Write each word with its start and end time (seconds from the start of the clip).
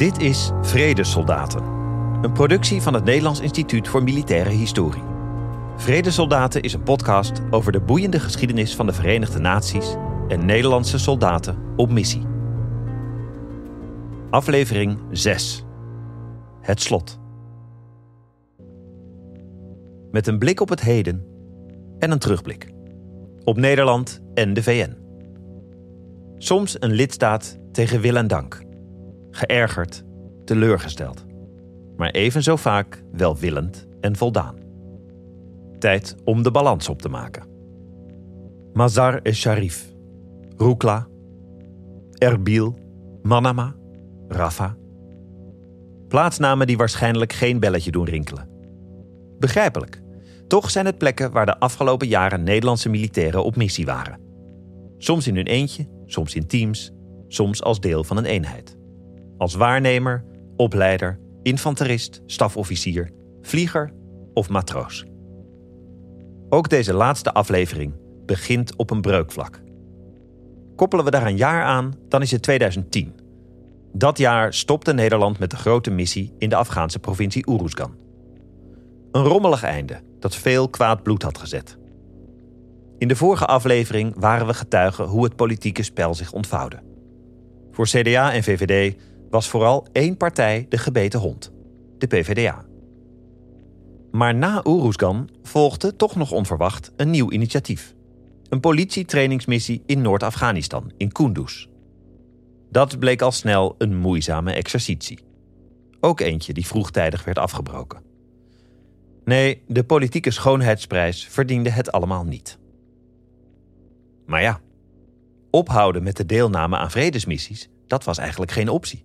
Dit 0.00 0.20
is 0.20 0.50
Vredesoldaten, 0.62 1.62
een 2.22 2.32
productie 2.32 2.82
van 2.82 2.94
het 2.94 3.04
Nederlands 3.04 3.40
Instituut 3.40 3.88
voor 3.88 4.02
Militaire 4.02 4.50
Historie. 4.50 5.02
Vredesoldaten 5.76 6.62
is 6.62 6.72
een 6.72 6.82
podcast 6.82 7.40
over 7.50 7.72
de 7.72 7.80
boeiende 7.80 8.20
geschiedenis 8.20 8.74
van 8.74 8.86
de 8.86 8.92
Verenigde 8.92 9.38
Naties 9.38 9.94
en 10.28 10.44
Nederlandse 10.44 10.98
soldaten 10.98 11.56
op 11.76 11.90
missie. 11.90 12.22
Aflevering 14.30 14.98
6. 15.10 15.64
Het 16.60 16.80
slot. 16.80 17.18
Met 20.10 20.26
een 20.26 20.38
blik 20.38 20.60
op 20.60 20.68
het 20.68 20.80
heden 20.80 21.26
en 21.98 22.10
een 22.10 22.18
terugblik. 22.18 22.72
Op 23.44 23.56
Nederland 23.56 24.20
en 24.34 24.54
de 24.54 24.62
VN. 24.62 24.96
Soms 26.38 26.76
een 26.78 26.92
lidstaat 26.92 27.58
tegen 27.72 28.00
wil 28.00 28.16
en 28.16 28.26
dank. 28.26 28.68
Geërgerd, 29.30 30.04
teleurgesteld. 30.44 31.24
Maar 31.96 32.10
even 32.10 32.42
zo 32.42 32.56
vaak 32.56 33.02
welwillend 33.12 33.86
en 34.00 34.16
voldaan. 34.16 34.56
Tijd 35.78 36.14
om 36.24 36.42
de 36.42 36.50
balans 36.50 36.88
op 36.88 37.02
te 37.02 37.08
maken. 37.08 37.48
Mazar-e-Sharif, 38.72 39.92
Rukla, 40.56 41.08
Erbil, 42.12 42.78
Manama, 43.22 43.74
Rafa. 44.28 44.76
Plaatsnamen 46.08 46.66
die 46.66 46.76
waarschijnlijk 46.76 47.32
geen 47.32 47.60
belletje 47.60 47.90
doen 47.90 48.04
rinkelen. 48.04 48.48
Begrijpelijk. 49.38 50.02
Toch 50.46 50.70
zijn 50.70 50.86
het 50.86 50.98
plekken 50.98 51.30
waar 51.30 51.46
de 51.46 51.58
afgelopen 51.58 52.08
jaren 52.08 52.42
Nederlandse 52.42 52.88
militairen 52.88 53.44
op 53.44 53.56
missie 53.56 53.86
waren. 53.86 54.20
Soms 54.98 55.26
in 55.26 55.36
hun 55.36 55.46
eentje, 55.46 55.88
soms 56.06 56.34
in 56.34 56.46
teams, 56.46 56.92
soms 57.28 57.62
als 57.62 57.80
deel 57.80 58.04
van 58.04 58.16
een 58.16 58.24
eenheid. 58.24 58.78
Als 59.40 59.54
waarnemer, 59.54 60.24
opleider, 60.56 61.18
infanterist, 61.42 62.22
stafofficier, 62.26 63.10
vlieger 63.42 63.92
of 64.34 64.48
matroos. 64.48 65.04
Ook 66.48 66.68
deze 66.68 66.94
laatste 66.94 67.32
aflevering 67.32 67.94
begint 68.26 68.76
op 68.76 68.90
een 68.90 69.00
breukvlak. 69.00 69.62
Koppelen 70.76 71.04
we 71.04 71.10
daar 71.10 71.26
een 71.26 71.36
jaar 71.36 71.62
aan, 71.62 71.94
dan 72.08 72.22
is 72.22 72.30
het 72.30 72.42
2010. 72.42 73.14
Dat 73.92 74.18
jaar 74.18 74.54
stopte 74.54 74.92
Nederland 74.92 75.38
met 75.38 75.50
de 75.50 75.56
grote 75.56 75.90
missie 75.90 76.34
in 76.38 76.48
de 76.48 76.56
Afghaanse 76.56 76.98
provincie 76.98 77.50
Uruzgan. 77.50 77.94
Een 79.12 79.24
rommelig 79.24 79.62
einde 79.62 80.00
dat 80.18 80.36
veel 80.36 80.68
kwaad 80.68 81.02
bloed 81.02 81.22
had 81.22 81.38
gezet. 81.38 81.78
In 82.98 83.08
de 83.08 83.16
vorige 83.16 83.46
aflevering 83.46 84.14
waren 84.16 84.46
we 84.46 84.54
getuigen 84.54 85.04
hoe 85.04 85.24
het 85.24 85.36
politieke 85.36 85.82
spel 85.82 86.14
zich 86.14 86.32
ontvouwde. 86.32 86.82
Voor 87.70 87.86
CDA 87.86 88.32
en 88.32 88.42
VVD 88.42 88.96
was 89.30 89.48
vooral 89.48 89.86
één 89.92 90.16
partij 90.16 90.66
de 90.68 90.78
gebeten 90.78 91.20
hond: 91.20 91.52
de 91.98 92.06
PVDA. 92.06 92.64
Maar 94.10 94.34
na 94.34 94.64
Uruzgan 94.66 95.28
volgde 95.42 95.96
toch 95.96 96.16
nog 96.16 96.32
onverwacht 96.32 96.92
een 96.96 97.10
nieuw 97.10 97.30
initiatief. 97.30 97.94
Een 98.48 98.60
politietrainingsmissie 98.60 99.82
in 99.86 100.00
Noord-Afghanistan, 100.00 100.92
in 100.96 101.12
Kunduz. 101.12 101.66
Dat 102.70 102.98
bleek 102.98 103.22
al 103.22 103.32
snel 103.32 103.74
een 103.78 103.96
moeizame 103.96 104.52
exercitie. 104.52 105.18
Ook 106.00 106.20
eentje 106.20 106.52
die 106.52 106.66
vroegtijdig 106.66 107.24
werd 107.24 107.38
afgebroken. 107.38 108.02
Nee, 109.24 109.62
de 109.66 109.84
politieke 109.84 110.30
schoonheidsprijs 110.30 111.26
verdiende 111.26 111.70
het 111.70 111.92
allemaal 111.92 112.24
niet. 112.24 112.58
Maar 114.26 114.42
ja, 114.42 114.60
ophouden 115.50 116.02
met 116.02 116.16
de 116.16 116.26
deelname 116.26 116.76
aan 116.76 116.90
vredesmissies, 116.90 117.68
dat 117.86 118.04
was 118.04 118.18
eigenlijk 118.18 118.50
geen 118.50 118.68
optie. 118.68 119.04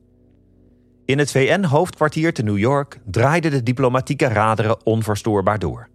In 1.05 1.17
het 1.17 1.31
VN-hoofdkwartier 1.31 2.33
te 2.33 2.43
New 2.43 2.57
York 2.57 2.99
draaiden 3.05 3.51
de 3.51 3.63
diplomatieke 3.63 4.27
raderen 4.27 4.85
onverstoorbaar 4.85 5.59
door. 5.59 5.89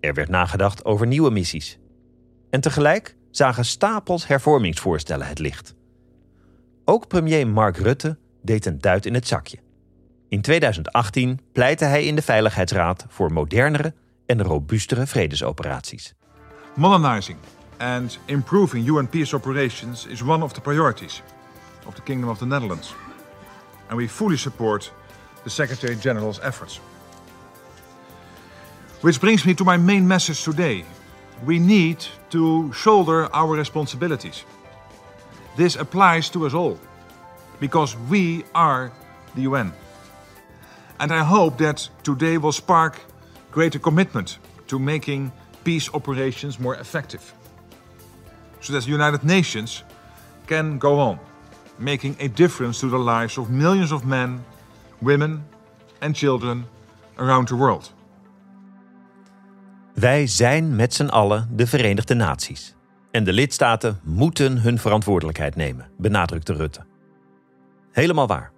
Er 0.00 0.14
werd 0.14 0.28
nagedacht 0.28 0.84
over 0.84 1.06
nieuwe 1.06 1.30
missies. 1.30 1.78
En 2.50 2.60
tegelijk 2.60 3.16
zagen 3.30 3.64
stapels 3.64 4.26
hervormingsvoorstellen 4.26 5.26
het 5.26 5.38
licht. 5.38 5.74
Ook 6.84 7.08
premier 7.08 7.48
Mark 7.48 7.76
Rutte 7.76 8.18
deed 8.42 8.66
een 8.66 8.78
duit 8.78 9.06
in 9.06 9.14
het 9.14 9.26
zakje. 9.26 9.58
In 10.28 10.40
2018 10.40 11.40
pleitte 11.52 11.84
hij 11.84 12.04
in 12.04 12.14
de 12.14 12.22
Veiligheidsraad 12.22 13.06
voor 13.08 13.32
modernere 13.32 13.94
en 14.26 14.42
robuustere 14.42 15.06
vredesoperaties. 15.06 16.14
Modernizing 16.74 17.38
and 17.78 18.18
improving 18.24 18.88
UN 18.88 19.08
peace 19.08 19.34
operations 19.34 20.06
is 20.06 20.22
one 20.22 20.44
of 20.44 20.52
the 20.52 20.60
priorities 20.60 21.22
of 21.86 21.94
the 21.94 22.02
Kingdom 22.02 22.30
of 22.30 22.38
the 22.38 22.46
Netherlands. 22.46 22.94
And 23.88 23.96
we 23.96 24.06
fully 24.06 24.36
support 24.36 24.90
the 25.44 25.50
Secretary 25.50 25.96
General's 25.96 26.40
efforts. 26.42 26.80
Which 29.02 29.20
brings 29.20 29.44
me 29.44 29.54
to 29.54 29.64
my 29.64 29.76
main 29.76 30.08
message 30.08 30.42
today. 30.42 30.84
We 31.44 31.58
need 31.58 32.04
to 32.30 32.72
shoulder 32.72 33.28
our 33.34 33.54
responsibilities. 33.54 34.44
This 35.56 35.76
applies 35.76 36.30
to 36.30 36.46
us 36.46 36.54
all 36.54 36.78
because 37.60 37.96
we 38.08 38.44
are 38.54 38.90
the 39.34 39.42
UN. 39.42 39.72
And 40.98 41.12
I 41.12 41.22
hope 41.22 41.58
that 41.58 41.88
today 42.02 42.38
will 42.38 42.52
spark 42.52 42.98
greater 43.50 43.78
commitment 43.78 44.38
to 44.68 44.78
making 44.78 45.32
peace 45.64 45.88
operations 45.92 46.58
more 46.58 46.76
effective. 46.76 47.32
So 48.60 48.72
that 48.72 48.84
the 48.84 48.90
United 48.90 49.24
Nations 49.24 49.82
can 50.46 50.78
go 50.78 50.98
on, 50.98 51.18
making 51.76 52.20
a 52.22 52.28
difference 52.34 52.78
to 52.78 52.88
the 52.88 53.10
lives 53.10 53.38
of 53.38 53.48
millions 53.48 53.92
of 53.92 54.04
men, 54.04 54.44
women, 54.98 55.46
and 55.98 56.16
children 56.16 56.66
around 57.16 57.46
the 57.46 57.54
world. 57.54 57.94
Wij 59.94 60.26
zijn 60.26 60.76
met 60.76 60.94
z'n 60.94 61.06
allen 61.06 61.48
de 61.52 61.66
Verenigde 61.66 62.14
Naties. 62.14 62.74
En 63.10 63.24
de 63.24 63.32
lidstaten 63.32 64.00
moeten 64.02 64.58
hun 64.58 64.78
verantwoordelijkheid 64.78 65.56
nemen, 65.56 65.88
benadrukte 65.98 66.52
Rutte. 66.52 66.84
Helemaal 67.92 68.26
waar, 68.26 68.50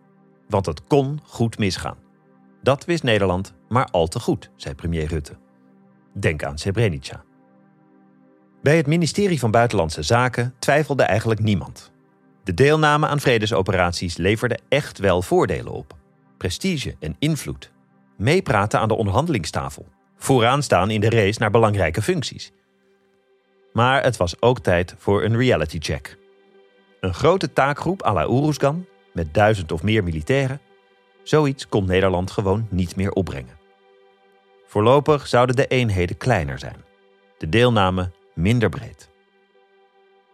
want 0.49 0.67
het 0.67 0.87
kon 0.87 1.21
goed 1.25 1.59
misgaan. 1.59 1.97
Dat 2.63 2.85
wist 2.85 3.03
Nederland 3.03 3.55
maar 3.69 3.89
al 3.91 4.07
te 4.07 4.21
goed, 4.21 4.51
zei 4.57 4.75
premier 4.75 5.07
Rutte. 5.07 5.37
Denk 6.13 6.45
aan 6.45 6.59
Srebrenica. 6.59 7.25
Bij 8.63 8.77
het 8.77 8.87
ministerie 8.87 9.39
van 9.39 9.51
Buitenlandse 9.51 10.03
Zaken 10.03 10.55
twijfelde 10.59 11.03
eigenlijk 11.03 11.41
niemand. 11.41 11.93
De 12.47 12.55
deelname 12.55 13.07
aan 13.07 13.21
vredesoperaties 13.21 14.17
leverde 14.17 14.59
echt 14.69 14.99
wel 14.99 15.23
voordelen 15.23 15.73
op. 15.73 15.97
Prestige 16.37 16.97
en 17.01 17.17
invloed. 17.19 17.73
Meepraten 18.17 18.81
aan 18.81 18.89
de 18.89 18.95
onderhandelingstafel. 18.95 19.87
Vooraan 20.17 20.63
staan 20.63 20.91
in 20.91 21.01
de 21.01 21.11
race 21.11 21.39
naar 21.39 21.51
belangrijke 21.51 22.03
functies. 22.03 22.53
Maar 23.73 24.03
het 24.03 24.17
was 24.17 24.41
ook 24.43 24.59
tijd 24.59 24.95
voor 24.99 25.25
een 25.25 25.37
reality 25.37 25.79
check. 25.81 26.19
Een 27.01 27.15
grote 27.15 27.53
taakgroep 27.53 28.05
à 28.05 28.13
la 28.13 28.25
Uruzgan, 28.25 28.87
met 29.13 29.35
duizend 29.35 29.73
of 29.73 29.83
meer 29.83 30.05
militairen, 30.05 30.61
Zoiets 31.29 31.69
kon 31.69 31.85
Nederland 31.85 32.31
gewoon 32.31 32.67
niet 32.71 32.97
meer 32.97 33.11
opbrengen. 33.11 33.59
Voorlopig 34.67 35.27
zouden 35.27 35.57
de 35.57 35.67
eenheden 35.67 36.17
kleiner 36.17 36.59
zijn, 36.59 36.85
de 37.39 37.49
deelname 37.49 38.11
minder 38.35 38.69
breed. 38.69 39.11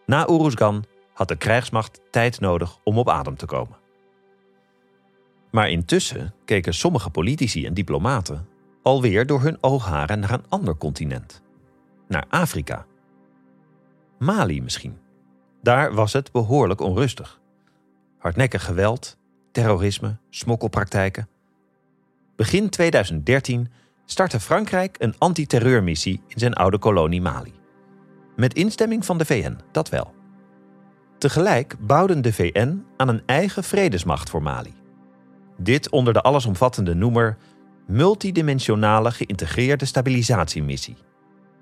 Na 0.07 0.29
Uruzgan 0.29 0.85
had 1.15 1.29
de 1.29 1.37
krijgsmacht 1.37 2.01
tijd 2.11 2.41
nodig 2.41 2.79
om 2.85 2.99
op 2.99 3.09
adem 3.09 3.37
te 3.37 3.47
komen. 3.47 3.77
Maar 5.51 5.71
intussen 5.71 6.35
keken 6.45 6.75
sommige 6.75 7.11
politici 7.11 7.67
en 7.67 7.75
diplomaten 7.75 8.49
alweer 8.83 9.27
door 9.27 9.43
hun 9.43 9.59
oogharen 9.61 10.21
naar 10.21 10.31
een 10.31 10.45
ander 10.49 10.77
continent. 10.77 11.43
Naar 12.09 12.25
Afrika. 12.29 12.87
Mali 14.19 14.63
misschien. 14.63 14.99
Daar 15.63 15.95
was 15.95 16.13
het 16.13 16.33
behoorlijk 16.33 16.81
onrustig. 16.81 17.41
Hardnekkig 18.19 18.65
geweld 18.65 19.17
terrorisme, 19.53 20.17
smokkelpraktijken. 20.31 21.29
Begin 22.37 22.71
2013 22.71 23.71
startte 24.05 24.41
Frankrijk 24.41 24.97
een 24.99 25.15
antiterreurmissie 25.19 26.21
in 26.27 26.39
zijn 26.39 26.55
oude 26.55 26.79
kolonie 26.79 27.21
Mali. 27.21 27.53
Met 28.37 28.55
instemming 28.55 29.05
van 29.05 29.19
de 29.19 29.25
VN, 29.25 29.59
dat 29.73 29.89
wel. 29.89 30.22
Tegelijk 31.23 31.75
bouwden 31.81 32.23
de 32.23 32.33
VN 32.33 32.85
aan 32.97 33.09
een 33.09 33.23
eigen 33.27 33.65
vredesmacht 33.65 34.31
voor 34.31 34.43
Mali. 34.43 34.73
Dit 35.57 35.91
onder 35.91 36.13
de 36.13 36.23
allesomvattende 36.23 36.95
noemer 36.95 37.37
Multidimensionale 37.87 39.11
Geïntegreerde 39.11 39.85
Stabilisatiemissie, 39.85 40.97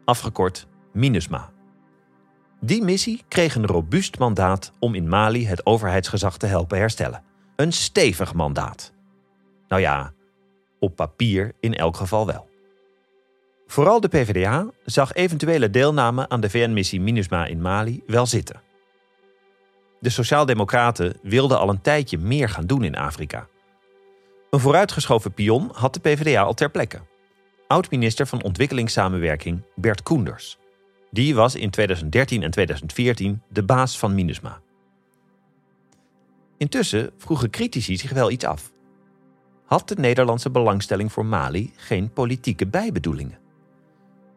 afgekort 0.05 0.67
MINUSMA. 0.93 1.51
Die 2.61 2.83
missie 2.83 3.23
kreeg 3.29 3.55
een 3.55 3.67
robuust 3.67 4.19
mandaat 4.19 4.73
om 4.79 4.95
in 4.95 5.09
Mali 5.09 5.47
het 5.47 5.67
overheidsgezag 5.67 6.37
te 6.37 6.47
helpen 6.47 6.79
herstellen. 6.79 7.23
Een 7.57 7.73
stevig 7.73 8.35
mandaat. 8.35 8.93
Nou 9.69 9.83
ja, 9.83 10.13
op 10.79 10.97
papier 10.97 11.53
in 11.61 11.75
elk 11.75 11.97
geval 11.97 12.27
wel. 12.27 12.49
Vooral 13.67 14.01
de 14.01 14.09
PvdA 14.09 14.67
zag 14.85 15.13
eventuele 15.13 15.71
deelname 15.71 16.29
aan 16.29 16.41
de 16.41 16.51
VN-missie 16.51 17.01
MINUSMA 17.01 17.47
in 17.47 17.61
Mali 17.61 18.03
wel 18.07 18.27
zitten. 18.27 18.69
De 20.01 20.11
Sociaaldemocraten 20.11 21.17
wilden 21.23 21.59
al 21.59 21.69
een 21.69 21.81
tijdje 21.81 22.19
meer 22.19 22.49
gaan 22.49 22.67
doen 22.67 22.85
in 22.85 22.97
Afrika. 22.97 23.47
Een 24.51 24.61
vooruitgeschoven 24.61 25.33
pion 25.33 25.71
had 25.73 25.95
de 25.95 26.01
PvdA 26.01 26.43
al 26.43 26.55
ter 26.55 26.71
plekke. 26.71 27.01
Oud-minister 27.67 28.27
van 28.27 28.43
Ontwikkelingssamenwerking 28.43 29.63
Bert 29.75 30.03
Koenders. 30.03 30.59
Die 31.11 31.35
was 31.35 31.55
in 31.55 31.71
2013 31.71 32.43
en 32.43 32.51
2014 32.51 33.43
de 33.49 33.63
baas 33.63 33.99
van 33.99 34.15
MINUSMA. 34.15 34.61
Intussen 36.57 37.11
vroegen 37.17 37.51
critici 37.51 37.97
zich 37.97 38.13
wel 38.13 38.31
iets 38.31 38.45
af. 38.45 38.73
Had 39.67 39.89
de 39.89 39.95
Nederlandse 39.95 40.51
belangstelling 40.51 41.13
voor 41.13 41.27
Mali 41.27 41.73
geen 41.77 42.13
politieke 42.13 42.67
bijbedoelingen? 42.67 43.39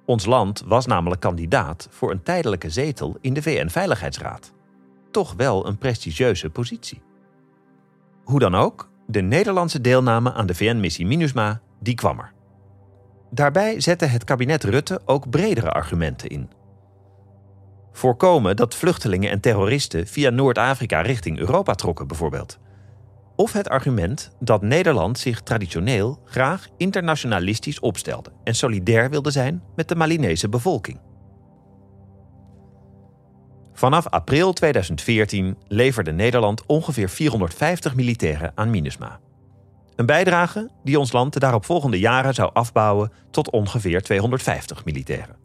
Ons 0.05 0.25
land 0.25 0.63
was 0.65 0.85
namelijk 0.85 1.21
kandidaat 1.21 1.87
voor 1.91 2.11
een 2.11 2.23
tijdelijke 2.23 2.69
zetel 2.69 3.17
in 3.21 3.33
de 3.33 3.41
VN-veiligheidsraad. 3.41 4.53
Toch 5.13 5.33
wel 5.37 5.67
een 5.67 5.77
prestigieuze 5.77 6.49
positie. 6.49 7.01
Hoe 8.23 8.39
dan 8.39 8.55
ook, 8.55 8.89
de 9.07 9.21
Nederlandse 9.21 9.81
deelname 9.81 10.33
aan 10.33 10.45
de 10.45 10.55
VN-missie 10.55 11.05
MINUSMA, 11.05 11.61
die 11.79 11.95
kwam 11.95 12.19
er. 12.19 12.33
Daarbij 13.29 13.81
zette 13.81 14.05
het 14.05 14.23
kabinet 14.23 14.63
Rutte 14.63 15.01
ook 15.05 15.29
bredere 15.29 15.71
argumenten 15.71 16.29
in. 16.29 16.49
Voorkomen 17.91 18.55
dat 18.55 18.75
vluchtelingen 18.75 19.31
en 19.31 19.39
terroristen 19.39 20.07
via 20.07 20.29
Noord-Afrika 20.29 21.01
richting 21.01 21.39
Europa 21.39 21.73
trokken, 21.73 22.07
bijvoorbeeld. 22.07 22.59
Of 23.35 23.53
het 23.53 23.69
argument 23.69 24.31
dat 24.39 24.61
Nederland 24.61 25.19
zich 25.19 25.41
traditioneel 25.41 26.19
graag 26.25 26.67
internationalistisch 26.77 27.79
opstelde 27.79 28.31
en 28.43 28.55
solidair 28.55 29.09
wilde 29.09 29.31
zijn 29.31 29.63
met 29.75 29.87
de 29.87 29.95
Malinese 29.95 30.49
bevolking. 30.49 30.99
Vanaf 33.73 34.07
april 34.09 34.53
2014 34.53 35.57
leverde 35.67 36.11
Nederland 36.11 36.65
ongeveer 36.65 37.09
450 37.09 37.95
militairen 37.95 38.51
aan 38.55 38.69
MINUSMA. 38.69 39.19
Een 39.95 40.05
bijdrage 40.05 40.69
die 40.83 40.99
ons 40.99 41.11
land 41.11 41.33
de 41.33 41.39
daaropvolgende 41.39 41.99
jaren 41.99 42.33
zou 42.33 42.49
afbouwen 42.53 43.11
tot 43.31 43.49
ongeveer 43.49 44.01
250 44.01 44.85
militairen. 44.85 45.35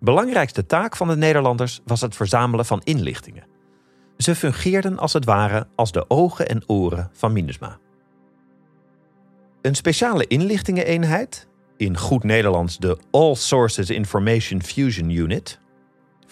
Belangrijkste 0.00 0.66
taak 0.66 0.96
van 0.96 1.08
de 1.08 1.16
Nederlanders 1.16 1.80
was 1.84 2.00
het 2.00 2.16
verzamelen 2.16 2.66
van 2.66 2.80
inlichtingen. 2.84 3.44
Ze 4.16 4.34
fungeerden 4.34 4.98
als 4.98 5.12
het 5.12 5.24
ware 5.24 5.66
als 5.74 5.92
de 5.92 6.10
ogen 6.10 6.48
en 6.48 6.62
oren 6.66 7.10
van 7.12 7.32
MINUSMA. 7.32 7.78
Een 9.62 9.74
speciale 9.74 10.26
inlichtingeneenheid, 10.26 11.48
in 11.76 11.98
goed 11.98 12.24
Nederlands 12.24 12.78
de 12.78 12.98
All 13.10 13.34
Sources 13.34 13.90
Information 13.90 14.62
Fusion 14.62 15.10
Unit, 15.10 15.60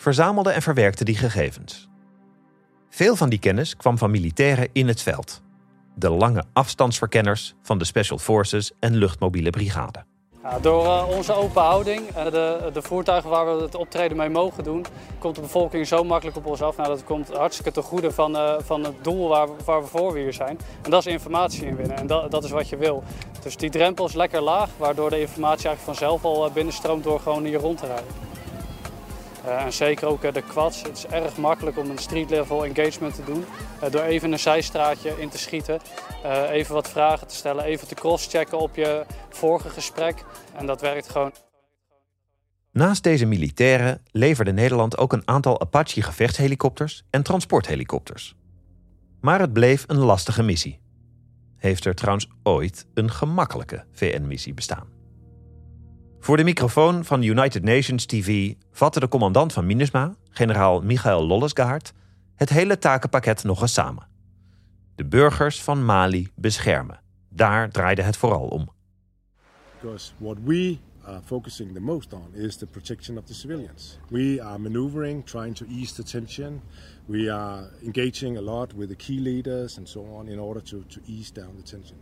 verzamelde 0.05 0.51
en 0.51 0.63
verwerkte 0.63 1.05
die 1.05 1.17
gegevens. 1.17 1.89
Veel 2.89 3.17
van 3.17 3.29
die 3.29 3.39
kennis 3.39 3.77
kwam 3.77 3.99
van 3.99 4.11
militairen 4.11 4.69
in 4.73 4.89
het 4.89 5.03
veld, 5.03 5.43
de 5.95 6.11
lange 6.11 6.45
afstandsverkenners 6.53 7.55
van 7.63 7.79
de 7.79 7.85
Special 7.85 8.19
Forces 8.19 8.73
en 8.81 8.95
luchtmobiele 8.95 9.51
brigade. 9.51 10.05
Door 10.61 10.85
uh, 10.85 11.05
onze 11.17 11.35
open 11.35 11.63
houding 11.63 12.09
en 12.09 12.31
de, 12.31 12.71
de, 12.73 12.83
voertuigen 12.83 13.31
waar 13.31 13.57
we 13.57 13.63
het 13.63 13.75
optreden 13.75 14.17
mee 14.17 14.29
mogen 14.29 14.65
doen, 14.65 14.85
komt 15.19 15.35
de 15.35 15.41
bevolking 15.41 15.87
zo 15.87 16.05
makkelijk 16.05 16.37
op 16.37 16.47
ons 16.47 16.63
af. 16.63 16.77
Nou, 16.77 16.89
dat 16.89 17.05
komt 17.05 17.33
hartstikke 17.33 17.71
ten 17.71 17.83
goede 17.83 18.11
van, 18.11 18.37
uh, 18.37 18.55
van 18.59 18.85
het 18.85 19.05
doel 19.05 19.29
waar, 19.29 19.49
waar 19.65 19.83
we 19.83 19.89
voor 19.89 20.17
hier 20.17 20.33
zijn. 20.33 20.59
En 20.83 20.91
dat 20.91 21.07
is 21.07 21.13
informatie 21.13 21.67
inwinnen 21.67 21.97
en 21.97 22.07
dat, 22.07 22.31
dat 22.31 22.45
is 22.45 22.51
wat 22.51 22.69
je 22.69 22.77
wil. 22.77 23.03
Dus 23.43 23.57
die 23.57 23.71
drempel 23.71 24.07
is 24.07 24.15
lekker 24.15 24.41
laag, 24.41 24.71
waardoor 24.77 25.11
de 25.11 25.21
informatie 25.21 25.69
eigenlijk 25.69 25.99
vanzelf 25.99 26.25
al 26.25 26.47
uh, 26.47 26.53
binnenstroomt 26.53 27.05
door 27.05 27.21
gewoon 27.21 27.45
hier 27.45 27.59
rond 27.59 27.79
te 27.79 27.87
rijden. 27.87 28.33
Uh, 29.47 29.63
en 29.63 29.73
zeker 29.73 30.07
ook 30.07 30.25
uh, 30.25 30.33
de 30.33 30.43
quads. 30.43 30.83
Het 30.83 30.97
is 30.97 31.07
erg 31.07 31.37
makkelijk 31.37 31.79
om 31.79 31.91
een 31.91 31.99
street 31.99 32.31
level 32.31 32.65
engagement 32.65 33.15
te 33.15 33.25
doen. 33.25 33.45
Uh, 33.85 33.91
door 33.91 34.03
even 34.03 34.33
een 34.33 34.39
zijstraatje 34.39 35.21
in 35.21 35.29
te 35.29 35.39
schieten, 35.39 35.81
even 36.51 36.75
wat 36.75 36.89
vragen 36.89 37.27
te 37.27 37.35
stellen, 37.35 37.65
even 37.65 37.89
te 37.89 37.95
crosschecken 37.95 38.59
op 38.59 38.77
je 38.77 39.05
vorige 39.29 39.69
gesprek. 39.69 40.25
En 40.57 40.67
dat 40.67 40.81
werkt 40.81 41.09
gewoon. 41.09 41.33
Naast 42.73 43.03
deze 43.03 43.27
militairen 43.27 44.03
leverde 44.11 44.53
Nederland 44.53 44.99
ook 44.99 45.13
een 45.13 45.29
aantal 45.29 45.61
Apache 45.61 46.03
gevechtshelikopters 46.03 47.03
en 47.11 47.23
transporthelikopters. 47.23 48.37
Maar 49.21 49.41
het 49.41 49.53
bleef 49.53 49.85
een 49.87 49.99
lastige 49.99 50.43
missie. 50.43 50.81
Heeft 51.57 51.85
er 51.85 51.95
trouwens 51.95 52.29
ooit 52.43 52.87
een 52.95 53.11
gemakkelijke 53.11 53.85
VN-missie 53.93 54.55
bestaan? 54.55 55.04
Voor 56.25 56.37
de 56.37 56.45
microfoon 56.45 57.05
van 57.05 57.23
United 57.23 57.63
Nations 57.63 58.07
TV 58.07 58.55
vatte 58.71 59.01
de 59.01 59.09
commandant 59.09 59.53
van 59.53 59.67
MINUSMA, 59.67 60.15
generaal 60.31 60.81
Michael 60.81 61.27
Lollesgaard, 61.27 61.93
het 62.35 62.49
hele 62.49 62.79
takenpakket 62.79 63.45
nog 63.45 63.61
eens 63.61 63.73
samen. 63.73 64.09
De 64.95 65.05
burgers 65.05 65.63
van 65.63 65.85
Mali 65.85 66.29
beschermen. 66.35 67.01
Daar 67.29 67.71
draaide 67.71 68.03
het 68.03 68.17
vooral 68.17 68.47
om. 68.47 68.69
Because 69.81 70.13
what 70.19 70.37
we 70.45 70.79
are 71.03 71.21
focusing 71.25 71.73
the 71.75 71.81
most 71.81 72.13
on 72.13 72.35
is 72.35 72.57
the 72.57 72.67
protection 72.67 73.19
of 73.19 73.25
the 73.25 73.35
civilians. 73.35 73.99
We 74.09 74.43
are 74.43 74.59
maneuvering, 74.59 75.27
trying 75.27 75.55
to 75.55 75.65
ease 75.67 75.95
the 75.95 76.03
tension. 76.03 76.61
We 77.07 77.33
are 77.33 77.71
engaging 77.83 78.37
a 78.37 78.43
lot 78.43 78.73
with 78.75 78.89
the 78.89 78.97
key 78.97 79.21
leaders 79.21 79.79
and 79.79 79.89
so 79.89 80.07
on 80.19 80.29
in 80.29 80.39
order 80.39 80.63
to, 80.63 80.85
to 80.89 81.01
ease 81.07 81.33
down 81.33 81.57
the 81.57 81.71
tension. 81.71 81.97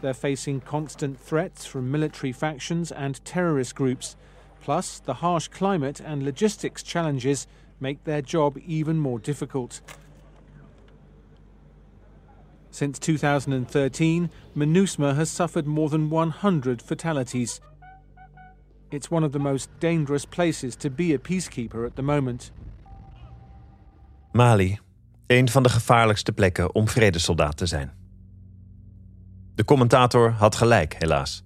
They're 0.00 0.14
facing 0.14 0.60
constant 0.60 1.20
threats 1.20 1.66
from 1.66 1.90
military 1.90 2.32
factions 2.32 2.92
and 2.92 3.24
terrorist 3.24 3.74
groups. 3.74 4.16
Plus, 4.60 5.00
the 5.00 5.14
harsh 5.14 5.48
climate 5.48 6.00
and 6.00 6.22
logistics 6.22 6.82
challenges 6.82 7.46
make 7.80 8.04
their 8.04 8.22
job 8.22 8.58
even 8.66 8.98
more 8.98 9.18
difficult. 9.18 9.80
Since 12.70 12.98
2013, 13.00 14.30
MINUSMA 14.54 15.14
has 15.16 15.28
suffered 15.28 15.66
more 15.66 15.88
than 15.88 16.08
100 16.08 16.82
fatalities. 16.82 17.60
It's 18.90 19.10
one 19.10 19.24
of 19.24 19.32
the 19.32 19.38
most 19.38 19.68
dangerous 19.80 20.24
places 20.24 20.76
to 20.76 20.90
be 20.90 21.14
a 21.14 21.18
peacekeeper 21.18 21.86
at 21.86 21.96
the 21.96 22.02
moment. 22.02 22.52
Mali, 24.32 24.78
een 25.26 25.48
van 25.48 25.62
de 25.62 25.68
gevaarlijkste 25.68 26.32
plekken 26.32 26.74
om 26.74 26.88
vredesoldaat 26.88 27.56
te 27.56 27.66
zijn. 27.66 27.99
De 29.60 29.66
commentator 29.66 30.30
had 30.30 30.54
gelijk, 30.54 30.94
helaas. 30.98 31.44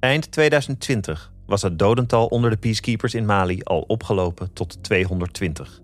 Eind 0.00 0.32
2020 0.32 1.32
was 1.46 1.62
het 1.62 1.78
dodental 1.78 2.26
onder 2.26 2.50
de 2.50 2.56
peacekeepers 2.56 3.14
in 3.14 3.24
Mali 3.24 3.62
al 3.62 3.80
opgelopen 3.80 4.52
tot 4.52 4.82
220. 4.82 5.80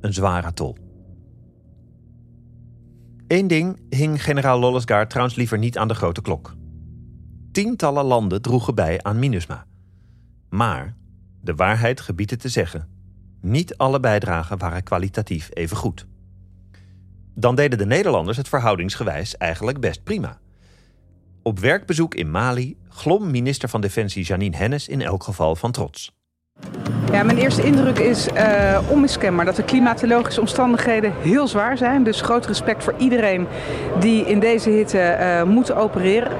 Een 0.00 0.12
zware 0.12 0.52
tol. 0.52 0.76
Eén 3.26 3.46
ding 3.46 3.80
hing 3.90 4.22
generaal 4.24 4.58
Lollesgaard 4.58 5.10
trouwens 5.10 5.36
liever 5.36 5.58
niet 5.58 5.78
aan 5.78 5.88
de 5.88 5.94
grote 5.94 6.22
klok. 6.22 6.54
Tientallen 7.52 8.04
landen 8.04 8.42
droegen 8.42 8.74
bij 8.74 9.02
aan 9.02 9.18
MINUSMA. 9.18 9.66
Maar, 10.48 10.96
de 11.40 11.54
waarheid 11.54 12.00
gebiedt 12.00 12.30
het 12.30 12.40
te 12.40 12.48
zeggen, 12.48 12.88
niet 13.40 13.76
alle 13.76 14.00
bijdragen 14.00 14.58
waren 14.58 14.82
kwalitatief 14.82 15.50
even 15.52 15.76
goed. 15.76 16.06
Dan 17.34 17.54
deden 17.54 17.78
de 17.78 17.86
Nederlanders 17.86 18.36
het 18.36 18.48
verhoudingsgewijs 18.48 19.36
eigenlijk 19.36 19.80
best 19.80 20.04
prima. 20.04 20.38
Op 21.48 21.58
werkbezoek 21.58 22.14
in 22.14 22.30
Mali 22.30 22.76
glom 22.88 23.30
minister 23.30 23.68
van 23.68 23.80
Defensie 23.80 24.24
Janine 24.24 24.56
Hennis 24.56 24.88
in 24.88 25.02
elk 25.02 25.22
geval 25.22 25.56
van 25.56 25.72
trots. 25.72 26.12
Mijn 27.10 27.38
eerste 27.38 27.62
indruk 27.62 27.98
is 27.98 28.28
uh, 28.28 28.78
onmiskenbaar 28.88 29.44
dat 29.44 29.56
de 29.56 29.62
klimatologische 29.62 30.40
omstandigheden 30.40 31.12
heel 31.20 31.48
zwaar 31.48 31.76
zijn. 31.76 32.02
Dus 32.02 32.20
groot 32.20 32.46
respect 32.46 32.84
voor 32.84 32.94
iedereen 32.96 33.46
die 33.98 34.26
in 34.26 34.40
deze 34.40 34.70
hitte 34.70 35.16
uh, 35.20 35.42
moet 35.42 35.72
opereren. 35.72 36.32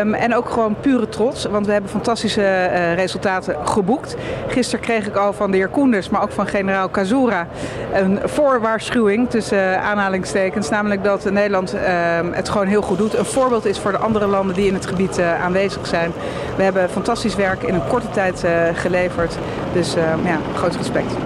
Um, 0.00 0.14
en 0.14 0.34
ook 0.34 0.48
gewoon 0.48 0.76
pure 0.80 1.08
trots, 1.08 1.44
want 1.44 1.66
we 1.66 1.72
hebben 1.72 1.90
fantastische 1.90 2.40
uh, 2.40 2.94
resultaten 2.94 3.56
geboekt. 3.66 4.16
Gisteren 4.48 4.84
kreeg 4.84 5.06
ik 5.06 5.16
al 5.16 5.32
van 5.32 5.50
de 5.50 5.56
heer 5.56 5.68
Koenders, 5.68 6.08
maar 6.08 6.22
ook 6.22 6.32
van 6.32 6.46
generaal 6.46 6.88
Kazura 6.88 7.46
een 7.92 8.20
voorwaarschuwing 8.24 9.30
tussen 9.30 9.82
aanhalingstekens. 9.82 10.68
Namelijk 10.68 11.04
dat 11.04 11.30
Nederland 11.30 11.74
ehm, 11.74 12.32
het 12.32 12.48
gewoon 12.48 12.66
heel 12.66 12.82
goed 12.82 12.98
doet. 12.98 13.14
Een 13.14 13.24
voorbeeld 13.24 13.64
is 13.64 13.78
voor 13.78 13.92
de 13.92 13.98
andere 13.98 14.26
landen 14.26 14.54
die 14.54 14.66
in 14.66 14.74
het 14.74 14.86
gebied 14.86 15.20
aanwezig 15.20 15.86
zijn. 15.86 16.12
We 16.56 16.62
hebben 16.62 16.90
fantastisch 16.90 17.34
werk 17.34 17.62
in 17.62 17.74
een 17.74 17.86
korte 17.88 18.10
tijd 18.10 18.44
geleverd. 18.74 19.38
Dus 19.74 19.96
uh, 19.96 20.24
ja, 20.24 20.40
groot 20.54 20.76
respect. 20.76 21.16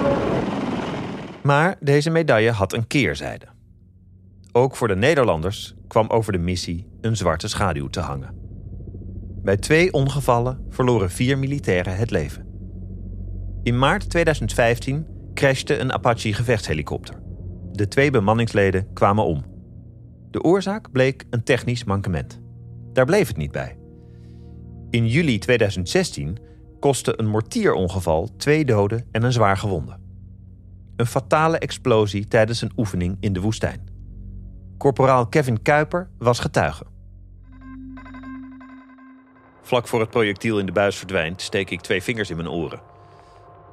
Maar 1.42 1.76
deze 1.80 2.10
medaille 2.10 2.50
had 2.50 2.72
een 2.72 2.86
keerzijde. 2.86 3.46
Ook 4.52 4.76
voor 4.76 4.88
de 4.88 4.96
Nederlanders 4.96 5.74
kwam 5.88 6.08
over 6.08 6.32
de 6.32 6.38
missie 6.38 6.86
een 7.00 7.16
zwarte 7.16 7.48
schaduw 7.48 7.88
te 7.88 8.00
hangen. 8.00 8.34
Bij 9.42 9.56
twee 9.56 9.92
ongevallen 9.92 10.66
verloren 10.68 11.10
vier 11.10 11.38
militairen 11.38 11.96
het 11.96 12.10
leven. 12.10 12.46
In 13.62 13.78
maart 13.78 14.10
2015 14.10 15.06
crashte 15.34 15.78
een 15.78 15.92
Apache 15.92 16.32
gevechtshelikopter. 16.32 17.22
De 17.72 17.88
twee 17.88 18.10
bemanningsleden 18.10 18.92
kwamen 18.92 19.24
om. 19.24 19.44
De 20.30 20.42
oorzaak 20.42 20.92
bleek 20.92 21.24
een 21.30 21.42
technisch 21.42 21.84
mankement. 21.84 22.40
Daar 22.92 23.06
bleef 23.06 23.28
het 23.28 23.36
niet 23.36 23.52
bij. 23.52 23.78
In 24.90 25.06
juli 25.06 25.38
2016 25.38 26.38
kostte 26.78 27.18
een 27.18 27.26
mortierongeval 27.26 28.28
twee 28.36 28.64
doden 28.64 29.06
en 29.12 29.22
een 29.22 29.32
zwaar 29.32 29.56
gewonde. 29.56 29.96
Een 30.96 31.06
fatale 31.06 31.58
explosie 31.58 32.28
tijdens 32.28 32.62
een 32.62 32.72
oefening 32.76 33.16
in 33.20 33.32
de 33.32 33.40
woestijn. 33.40 33.88
Corporaal 34.78 35.26
Kevin 35.26 35.62
Kuiper 35.62 36.10
was 36.18 36.38
getuige. 36.38 36.84
Vlak 39.62 39.88
voor 39.88 40.00
het 40.00 40.10
projectiel 40.10 40.58
in 40.58 40.66
de 40.66 40.72
buis 40.72 40.96
verdwijnt, 40.96 41.42
steek 41.42 41.70
ik 41.70 41.80
twee 41.80 42.02
vingers 42.02 42.30
in 42.30 42.36
mijn 42.36 42.48
oren. 42.48 42.80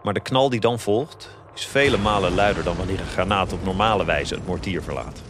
Maar 0.03 0.13
de 0.13 0.19
knal 0.19 0.49
die 0.49 0.59
dan 0.59 0.79
volgt, 0.79 1.29
is 1.55 1.65
vele 1.65 1.97
malen 1.97 2.33
luider 2.33 2.63
dan 2.63 2.77
wanneer 2.77 2.99
een 2.99 3.05
granaat 3.05 3.53
op 3.53 3.63
normale 3.63 4.05
wijze 4.05 4.35
het 4.35 4.45
mortier 4.45 4.83
verlaat. 4.83 5.21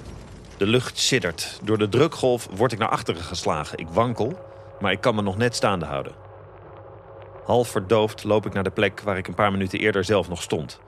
De 0.58 0.68
lucht 0.68 0.98
siddert. 0.98 1.60
Door 1.64 1.78
de 1.78 1.90
drukgolf 1.90 2.48
word 2.56 2.72
ik 2.72 2.80
naar 2.80 2.90
achteren 2.90 3.22
geslagen. 3.22 3.78
Ik 3.78 3.88
wankel, 3.88 4.40
maar 4.80 4.92
ik 4.92 5.02
kan 5.02 5.16
me 5.16 5.22
nog 5.22 5.38
net 5.38 5.56
staande 5.56 5.86
houden. 5.86 6.25
Half 7.46 7.70
verdoofd 7.70 8.24
loop 8.24 8.46
ik 8.46 8.54
naar 8.54 8.64
de 8.64 8.72
plek 8.72 9.02
waar 9.02 9.18
ik 9.18 9.28
een 9.28 9.34
paar 9.34 9.52
minuten 9.52 9.80
eerder 9.80 10.04
zelf 10.04 10.30
nog 10.30 10.42
stond. 10.42 10.80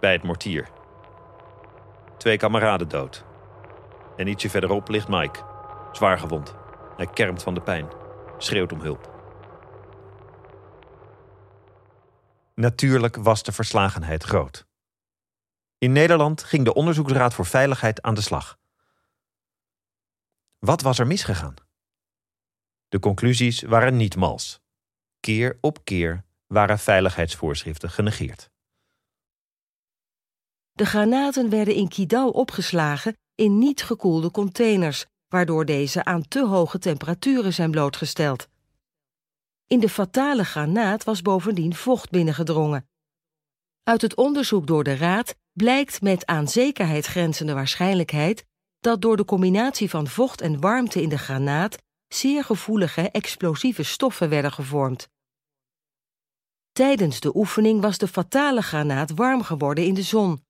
Bij 0.00 0.12
het 0.12 0.22
mortier. 0.22 0.68
Twee 2.16 2.36
kameraden 2.36 2.88
dood. 2.88 3.24
En 4.16 4.26
ietsje 4.26 4.50
verderop 4.50 4.88
ligt 4.88 5.08
Mike. 5.08 5.40
Zwaar 5.92 6.18
gewond. 6.18 6.54
Hij 6.96 7.06
kermt 7.06 7.42
van 7.42 7.54
de 7.54 7.60
pijn. 7.60 7.88
Schreeuwt 8.38 8.72
om 8.72 8.80
hulp. 8.80 9.18
Natuurlijk 12.54 13.16
was 13.16 13.42
de 13.42 13.52
verslagenheid 13.52 14.24
groot. 14.24 14.66
In 15.78 15.92
Nederland 15.92 16.42
ging 16.42 16.64
de 16.64 16.74
Onderzoeksraad 16.74 17.34
voor 17.34 17.46
Veiligheid 17.46 18.02
aan 18.02 18.14
de 18.14 18.20
slag. 18.20 18.58
Wat 20.58 20.82
was 20.82 20.98
er 20.98 21.06
misgegaan? 21.06 21.54
De 22.88 22.98
conclusies 22.98 23.62
waren 23.62 23.96
niet 23.96 24.16
mals. 24.16 24.60
Keer 25.20 25.58
op 25.60 25.84
keer 25.84 26.24
waren 26.46 26.78
veiligheidsvoorschriften 26.78 27.90
genegeerd. 27.90 28.50
De 30.72 30.86
granaten 30.86 31.50
werden 31.50 31.74
in 31.74 31.88
Kidal 31.88 32.30
opgeslagen 32.30 33.16
in 33.34 33.58
niet 33.58 33.82
gekoelde 33.82 34.30
containers, 34.30 35.06
waardoor 35.28 35.64
deze 35.64 36.04
aan 36.04 36.28
te 36.28 36.46
hoge 36.46 36.78
temperaturen 36.78 37.52
zijn 37.52 37.70
blootgesteld. 37.70 38.48
In 39.66 39.80
de 39.80 39.88
fatale 39.88 40.44
granaat 40.44 41.04
was 41.04 41.22
bovendien 41.22 41.74
vocht 41.74 42.10
binnengedrongen. 42.10 42.88
Uit 43.82 44.02
het 44.02 44.14
onderzoek 44.14 44.66
door 44.66 44.84
de 44.84 44.96
Raad 44.96 45.34
blijkt 45.52 46.02
met 46.02 46.26
aan 46.26 46.48
zekerheid 46.48 47.06
grenzende 47.06 47.54
waarschijnlijkheid 47.54 48.44
dat 48.78 49.02
door 49.02 49.16
de 49.16 49.24
combinatie 49.24 49.90
van 49.90 50.06
vocht 50.06 50.40
en 50.40 50.60
warmte 50.60 51.02
in 51.02 51.08
de 51.08 51.18
granaat 51.18 51.78
zeer 52.14 52.44
gevoelige 52.44 53.10
explosieve 53.10 53.82
stoffen 53.82 54.28
werden 54.28 54.52
gevormd. 54.52 55.08
Tijdens 56.72 57.20
de 57.20 57.36
oefening 57.36 57.80
was 57.80 57.98
de 57.98 58.08
fatale 58.08 58.62
granaat 58.62 59.10
warm 59.10 59.42
geworden 59.42 59.84
in 59.84 59.94
de 59.94 60.02
zon. 60.02 60.44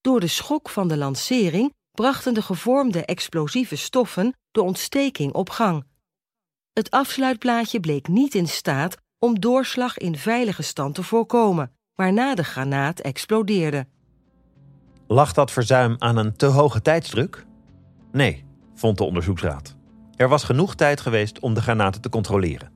Door 0.00 0.20
de 0.20 0.26
schok 0.26 0.68
van 0.68 0.88
de 0.88 0.96
lancering 0.96 1.74
brachten 1.90 2.34
de 2.34 2.42
gevormde 2.42 3.04
explosieve 3.04 3.76
stoffen 3.76 4.34
de 4.50 4.62
ontsteking 4.62 5.32
op 5.32 5.50
gang. 5.50 5.84
Het 6.72 6.90
afsluitplaatje 6.90 7.80
bleek 7.80 8.08
niet 8.08 8.34
in 8.34 8.48
staat 8.48 8.96
om 9.18 9.40
doorslag 9.40 9.98
in 9.98 10.16
veilige 10.16 10.62
stand 10.62 10.94
te 10.94 11.02
voorkomen, 11.02 11.76
waarna 11.94 12.34
de 12.34 12.44
granaat 12.44 13.00
explodeerde. 13.00 13.86
Lag 15.06 15.32
dat 15.32 15.50
verzuim 15.50 15.96
aan 15.98 16.16
een 16.16 16.36
te 16.36 16.46
hoge 16.46 16.82
tijdsdruk? 16.82 17.46
Nee, 18.12 18.44
vond 18.74 18.98
de 18.98 19.04
onderzoeksraad. 19.04 19.78
Er 20.20 20.28
was 20.28 20.44
genoeg 20.44 20.74
tijd 20.74 21.00
geweest 21.00 21.38
om 21.38 21.54
de 21.54 21.60
granaten 21.60 22.00
te 22.00 22.08
controleren. 22.08 22.72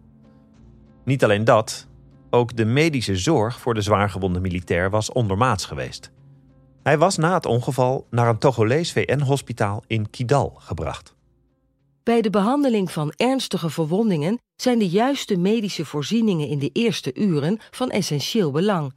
Niet 1.05 1.25
alleen 1.25 1.45
dat, 1.45 1.89
ook 2.31 2.57
de 2.57 2.65
medische 2.65 3.17
zorg 3.17 3.61
voor 3.61 3.75
de 3.75 3.81
zwaargewonde 3.81 4.41
militair 4.41 4.91
was 4.91 5.13
ondermaats 5.13 5.65
geweest. 5.65 6.11
Hij 6.83 6.99
was 6.99 7.17
na 7.17 7.35
het 7.35 7.47
ongeval 7.47 8.07
naar 8.11 8.29
een 8.29 8.39
Togolees 8.39 8.93
VN-hospitaal 8.93 9.85
in 9.87 10.11
Kidal 10.11 10.55
gebracht. 10.59 11.15
Bij 12.03 12.21
de 12.21 12.31
behandeling 12.31 12.91
van 12.91 13.13
ernstige 13.17 13.71
verwondingen 13.71 14.39
zijn 14.57 14.79
de 14.79 14.89
juiste 14.89 15.37
medische 15.37 15.85
voorzieningen 15.85 16.49
in 16.49 16.59
de 16.59 16.71
eerste 16.73 17.15
uren 17.15 17.59
van 17.71 17.91
essentieel 17.91 18.51
belang. 18.51 18.95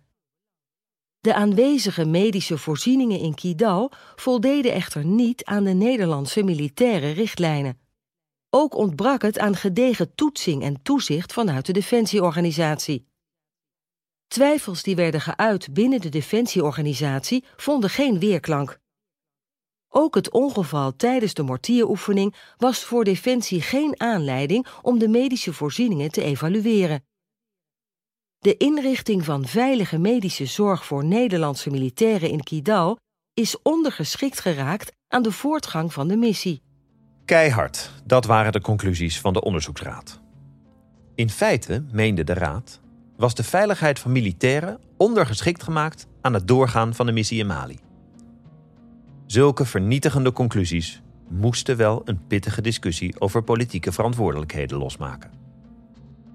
De 1.20 1.34
aanwezige 1.34 2.06
medische 2.06 2.58
voorzieningen 2.58 3.20
in 3.20 3.36
Kidal 3.36 3.92
voldeden 4.16 4.74
echter 4.74 5.06
niet 5.06 5.46
aan 5.46 5.63
de 5.63 5.74
Nederlandse 5.74 6.44
militaire 6.44 7.12
richtlijnen. 7.12 7.86
Ook 8.50 8.75
ontbrak 8.75 9.22
het 9.22 9.39
aan 9.39 9.56
gedegen 9.56 10.16
toetsing 10.16 10.63
en 10.63 10.82
toezicht 10.82 11.34
vanuit 11.34 11.66
de 11.66 11.74
defensieorganisatie. 11.74 13.08
Twijfels 14.27 14.84
die 14.84 14.96
werden 14.96 15.22
geuit 15.22 15.74
binnen 15.74 16.01
de 16.01 16.10
defensieorganisatie 16.10 17.44
vonden 17.56 17.89
geen 17.89 18.20
weerklank. 18.20 18.80
Ook 19.89 20.16
het 20.16 20.32
ongeval 20.32 20.96
tijdens 20.96 21.34
de 21.34 21.44
mortieroefening 21.44 22.36
was 22.58 22.84
voor 22.84 23.04
Defensie 23.04 23.62
geen 23.62 24.00
aanleiding 24.00 24.68
om 24.82 25.00
de 25.00 25.08
medische 25.08 25.54
voorzieningen 25.54 26.12
te 26.12 26.22
evalueren. 26.22 27.06
De 28.38 28.58
inrichting 28.58 29.25
van 29.25 29.46
veilige 29.46 29.98
medische 29.98 30.46
zorg 30.46 30.86
voor 30.86 31.06
Nederlandse 31.06 31.70
militairen 31.70 32.30
in 32.30 32.44
Kidal 32.44 32.98
is 33.34 33.62
ondergeschikt 33.62 34.39
geraakt 34.39 34.92
aan 35.08 35.22
de 35.22 35.32
voortgang 35.32 35.94
van 35.94 36.08
de 36.08 36.18
missie. 36.18 36.66
Keihard, 37.27 37.91
dat 38.05 38.25
waren 38.25 38.51
de 38.51 38.62
conclusies 38.62 39.19
van 39.19 39.34
de 39.34 39.41
onderzoeksraad. 39.41 40.19
In 41.15 41.29
feite, 41.29 41.84
meende 41.91 42.24
de 42.24 42.34
raad, 42.34 42.81
was 43.17 43.36
de 43.36 43.43
veiligheid 43.43 44.00
van 44.00 44.12
militairen 44.12 44.79
ondergeschikt 44.98 45.63
gemaakt 45.63 46.07
aan 46.22 46.34
het 46.34 46.48
doorgaan 46.48 46.93
van 46.93 47.05
de 47.05 47.12
missie 47.12 47.39
in 47.39 47.48
Mali. 47.48 47.79
Zulke 49.25 49.65
vernietigende 49.65 50.31
conclusies 50.31 51.01
moesten 51.29 51.77
wel 51.77 52.01
een 52.05 52.27
pittige 52.27 52.62
discussie 52.62 53.19
over 53.19 53.43
politieke 53.43 53.91
verantwoordelijkheden 53.91 54.77
losmaken. 54.77 55.31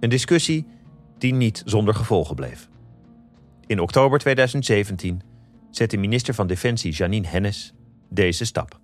Een 0.00 0.11
discussie 0.11 0.66
die 1.18 1.34
niet 1.34 1.62
zonder 1.64 1.94
gevolgen 1.94 2.34
bleef. 2.34 2.68
In 3.66 3.80
oktober 3.80 4.18
2017 4.18 5.22
zette 5.70 5.96
minister 5.96 6.34
van 6.34 6.46
Defensie 6.46 6.92
Janine 6.92 7.26
Hennis 7.26 7.72
deze 8.08 8.44
stap. 8.44 8.81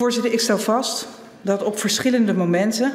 Voorzitter, 0.00 0.32
ik 0.32 0.40
stel 0.40 0.58
vast 0.58 1.06
dat 1.42 1.62
op 1.62 1.78
verschillende 1.78 2.34
momenten 2.34 2.92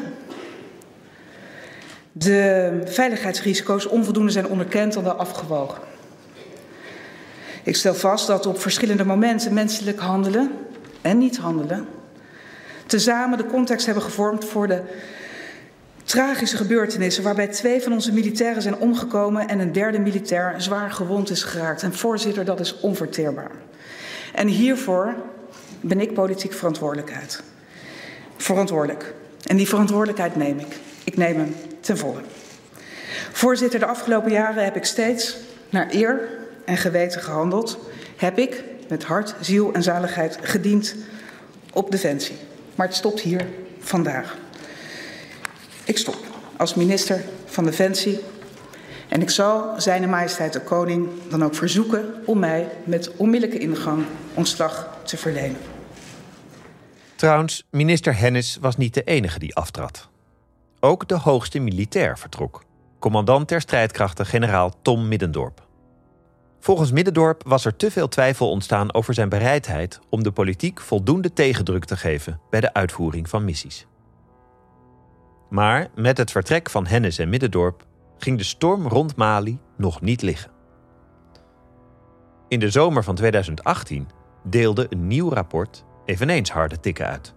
de 2.11 2.81
veiligheidsrisico's 2.85 3.87
onvoldoende 3.87 4.31
zijn 4.31 4.47
onderkend 4.47 4.95
en 4.95 5.17
afgewogen. 5.17 5.81
Ik 7.63 7.75
stel 7.75 7.93
vast 7.93 8.27
dat 8.27 8.45
op 8.45 8.61
verschillende 8.61 9.05
momenten 9.05 9.53
menselijk 9.53 9.99
handelen 9.99 10.51
en 11.01 11.17
niet 11.17 11.37
handelen 11.37 11.87
tezamen 12.85 13.37
de 13.37 13.45
context 13.45 13.85
hebben 13.85 14.03
gevormd 14.03 14.45
voor 14.45 14.67
de 14.67 14.81
tragische 16.03 16.57
gebeurtenissen 16.57 17.23
waarbij 17.23 17.47
twee 17.47 17.81
van 17.81 17.93
onze 17.93 18.13
militairen 18.13 18.61
zijn 18.61 18.77
omgekomen 18.77 19.47
en 19.47 19.59
een 19.59 19.71
derde 19.71 19.99
militair 19.99 20.55
zwaar 20.57 20.91
gewond 20.91 21.29
is 21.29 21.43
geraakt. 21.43 21.83
En 21.83 21.93
voorzitter, 21.93 22.45
dat 22.45 22.59
is 22.59 22.79
onverteerbaar. 22.79 23.51
En 24.33 24.47
hiervoor 24.47 25.15
ben 25.87 25.99
ik 25.99 26.13
politiek 26.13 26.53
verantwoordelijkheid. 26.53 27.43
Verantwoordelijk. 28.37 29.13
En 29.43 29.57
die 29.57 29.67
verantwoordelijkheid 29.67 30.35
neem 30.35 30.59
ik. 30.59 30.77
Ik 31.03 31.17
neem 31.17 31.37
hem 31.37 31.55
ten 31.79 31.97
volle. 31.97 32.19
Voorzitter, 33.31 33.79
de 33.79 33.85
afgelopen 33.85 34.31
jaren 34.31 34.63
heb 34.63 34.75
ik 34.75 34.85
steeds 34.85 35.37
naar 35.69 35.87
eer 35.91 36.29
en 36.65 36.77
geweten 36.77 37.21
gehandeld. 37.21 37.77
Heb 38.15 38.37
ik 38.37 38.63
met 38.89 39.03
hart, 39.03 39.35
ziel 39.39 39.73
en 39.73 39.83
zaligheid 39.83 40.37
gediend 40.41 40.95
op 41.73 41.91
defensie. 41.91 42.35
Maar 42.75 42.87
het 42.87 42.95
stopt 42.95 43.19
hier 43.19 43.45
vandaag. 43.79 44.37
Ik 45.83 45.97
stop 45.97 46.17
als 46.57 46.75
minister 46.75 47.23
van 47.45 47.65
Defensie 47.65 48.19
en 49.07 49.21
ik 49.21 49.29
zal 49.29 49.73
zijn 49.77 50.09
majesteit 50.09 50.53
de 50.53 50.61
koning 50.61 51.09
dan 51.29 51.43
ook 51.43 51.55
verzoeken 51.55 52.13
om 52.25 52.39
mij 52.39 52.67
met 52.83 53.11
onmiddellijke 53.15 53.63
ingang 53.63 54.05
ontslag 54.33 54.97
te 55.03 55.17
verlenen. 55.17 55.74
Trouwens, 57.15 57.67
minister 57.71 58.17
Hennis 58.17 58.57
was 58.61 58.77
niet 58.77 58.93
de 58.93 59.03
enige 59.03 59.39
die 59.39 59.55
aftrad. 59.55 60.09
Ook 60.79 61.07
de 61.07 61.17
hoogste 61.17 61.59
militair 61.59 62.17
vertrok. 62.17 62.63
Commandant 62.99 63.47
ter 63.47 63.61
strijdkrachten 63.61 64.25
generaal 64.25 64.71
Tom 64.81 65.07
Middendorp. 65.07 65.67
Volgens 66.59 66.91
Middendorp 66.91 67.43
was 67.45 67.65
er 67.65 67.75
te 67.75 67.91
veel 67.91 68.07
twijfel 68.07 68.49
ontstaan 68.49 68.93
over 68.93 69.13
zijn 69.13 69.29
bereidheid 69.29 69.99
om 70.09 70.23
de 70.23 70.31
politiek 70.31 70.81
voldoende 70.81 71.33
tegendruk 71.33 71.85
te 71.85 71.97
geven 71.97 72.39
bij 72.49 72.61
de 72.61 72.73
uitvoering 72.73 73.29
van 73.29 73.45
missies. 73.45 73.87
Maar 75.49 75.87
met 75.95 76.17
het 76.17 76.31
vertrek 76.31 76.69
van 76.69 76.85
Hennis 76.85 77.17
en 77.17 77.29
Middendorp 77.29 77.85
ging 78.17 78.37
de 78.37 78.43
storm 78.43 78.87
rond 78.87 79.15
Mali 79.15 79.59
nog 79.77 80.01
niet 80.01 80.21
liggen. 80.21 80.51
In 82.47 82.59
de 82.59 82.69
zomer 82.69 83.03
van 83.03 83.15
2018 83.15 84.07
deelde 84.43 84.87
een 84.89 85.07
nieuw 85.07 85.29
rapport 85.29 85.84
eveneens 86.05 86.51
harde 86.51 86.79
tikken 86.79 87.07
uit. 87.07 87.35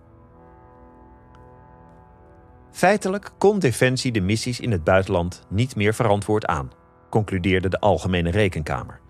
Feitelijk 2.70 3.30
kon 3.38 3.58
Defensie 3.58 4.12
de 4.12 4.20
missies 4.20 4.60
in 4.60 4.70
het 4.70 4.84
buitenland 4.84 5.46
niet 5.48 5.76
meer 5.76 5.94
verantwoord 5.94 6.46
aan, 6.46 6.70
concludeerde 7.10 7.68
de 7.68 7.80
Algemene 7.80 8.30
Rekenkamer. 8.30 9.00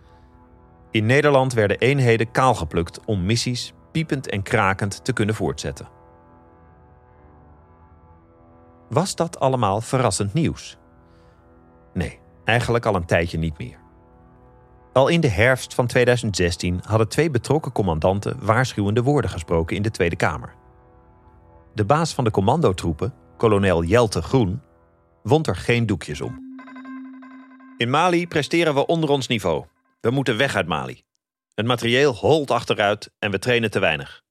In 0.91 1.07
Nederland 1.07 1.53
werden 1.53 1.79
eenheden 1.79 2.31
kaalgeplukt 2.31 3.05
om 3.05 3.25
missies 3.25 3.73
piepend 3.93 4.29
en 4.29 4.43
krakend 4.43 5.05
te 5.05 5.13
kunnen 5.13 5.35
voortzetten. 5.35 5.89
Was 8.89 9.17
dat 9.17 9.41
allemaal 9.41 9.81
verrassend 9.81 10.35
nieuws? 10.35 10.79
Nee, 11.95 12.21
eigenlijk 12.45 12.87
al 12.87 12.95
een 12.95 13.07
tijdje 13.07 13.39
niet 13.39 13.59
meer. 13.59 13.79
Al 14.99 15.09
in 15.09 15.21
de 15.21 15.29
herfst 15.29 15.75
van 15.75 15.87
2016 15.87 16.81
hadden 16.85 17.09
twee 17.09 17.31
betrokken 17.31 17.73
commandanten 17.73 18.37
waarschuwende 18.41 19.03
woorden 19.03 19.31
gesproken 19.31 19.77
in 19.77 19.83
de 19.83 19.91
Tweede 19.91 20.17
Kamer. 20.17 20.55
De 21.75 21.85
baas 21.85 22.15
van 22.15 22.25
de 22.25 22.31
commandotroepen, 22.31 23.15
kolonel 23.37 23.85
Jelte 23.85 24.23
Groen, 24.23 24.63
wond 25.23 25.47
er 25.47 25.57
geen 25.57 25.87
doekjes 25.87 26.21
om. 26.21 26.57
In 27.77 27.91
Mali 27.91 28.29
presteren 28.29 28.75
we 28.75 28.87
onder 28.87 29.11
ons 29.11 29.27
niveau. 29.27 29.65
We 30.01 30.11
moeten 30.11 30.37
weg 30.37 30.55
uit 30.55 30.67
Mali. 30.67 31.03
Het 31.55 31.67
materieel 31.67 32.15
holt 32.15 32.51
achteruit 32.51 33.11
en 33.19 33.31
we 33.31 33.39
trainen 33.39 33.71
te 33.71 33.79
weinig. 33.79 34.23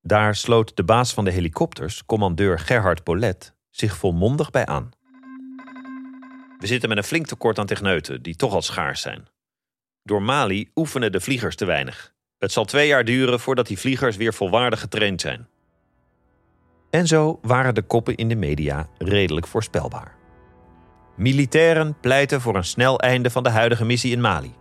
Daar 0.00 0.34
sloot 0.34 0.76
de 0.76 0.84
baas 0.84 1.14
van 1.14 1.24
de 1.24 1.30
helikopters, 1.30 2.04
commandeur 2.04 2.58
Gerhard 2.58 3.02
Polet, 3.02 3.54
zich 3.70 3.96
volmondig 3.96 4.50
bij 4.50 4.66
aan. 4.66 4.90
We 6.58 6.66
zitten 6.66 6.88
met 6.88 6.98
een 6.98 7.04
flink 7.04 7.26
tekort 7.26 7.58
aan 7.58 7.66
techneuten, 7.66 8.22
die 8.22 8.36
toch 8.36 8.52
al 8.52 8.62
schaars 8.62 9.00
zijn. 9.00 9.28
Door 10.08 10.22
Mali 10.22 10.70
oefenen 10.74 11.12
de 11.12 11.20
vliegers 11.20 11.56
te 11.56 11.64
weinig. 11.64 12.14
Het 12.38 12.52
zal 12.52 12.64
twee 12.64 12.86
jaar 12.86 13.04
duren 13.04 13.40
voordat 13.40 13.66
die 13.66 13.78
vliegers 13.78 14.16
weer 14.16 14.34
volwaardig 14.34 14.80
getraind 14.80 15.20
zijn. 15.20 15.48
En 16.90 17.06
zo 17.06 17.38
waren 17.42 17.74
de 17.74 17.82
koppen 17.82 18.14
in 18.14 18.28
de 18.28 18.34
media 18.34 18.88
redelijk 18.98 19.46
voorspelbaar. 19.46 20.16
Militairen 21.16 21.96
pleiten 22.00 22.40
voor 22.40 22.56
een 22.56 22.64
snel 22.64 23.00
einde 23.00 23.30
van 23.30 23.42
de 23.42 23.48
huidige 23.48 23.84
missie 23.84 24.12
in 24.12 24.20
Mali. 24.20 24.54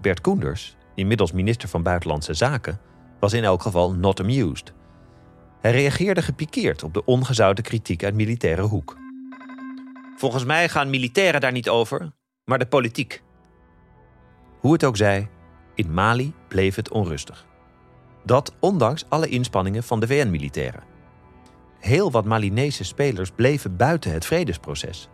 Bert 0.00 0.20
Koenders, 0.20 0.76
inmiddels 0.94 1.32
minister 1.32 1.68
van 1.68 1.82
Buitenlandse 1.82 2.34
Zaken, 2.34 2.80
was 3.20 3.32
in 3.32 3.44
elk 3.44 3.62
geval 3.62 3.92
not 3.92 4.20
amused. 4.20 4.72
Hij 5.60 5.70
reageerde 5.70 6.22
gepikeerd 6.22 6.82
op 6.82 6.94
de 6.94 7.04
ongezouten 7.04 7.64
kritiek 7.64 8.04
uit 8.04 8.14
militaire 8.14 8.62
hoek. 8.62 8.96
Volgens 10.16 10.44
mij 10.44 10.68
gaan 10.68 10.90
militairen 10.90 11.40
daar 11.40 11.52
niet 11.52 11.68
over, 11.68 12.12
maar 12.44 12.58
de 12.58 12.66
politiek. 12.66 13.24
Hoe 14.60 14.72
het 14.72 14.84
ook 14.84 14.96
zij, 14.96 15.28
in 15.74 15.92
Mali 15.92 16.32
bleef 16.48 16.74
het 16.74 16.90
onrustig. 16.90 17.46
Dat 18.24 18.54
ondanks 18.60 19.04
alle 19.08 19.28
inspanningen 19.28 19.82
van 19.82 20.00
de 20.00 20.06
VN-militairen. 20.06 20.82
Heel 21.78 22.10
wat 22.10 22.24
Malinese 22.24 22.84
spelers 22.84 23.30
bleven 23.30 23.76
buiten 23.76 24.12
het 24.12 24.24
vredesproces. 24.24 25.08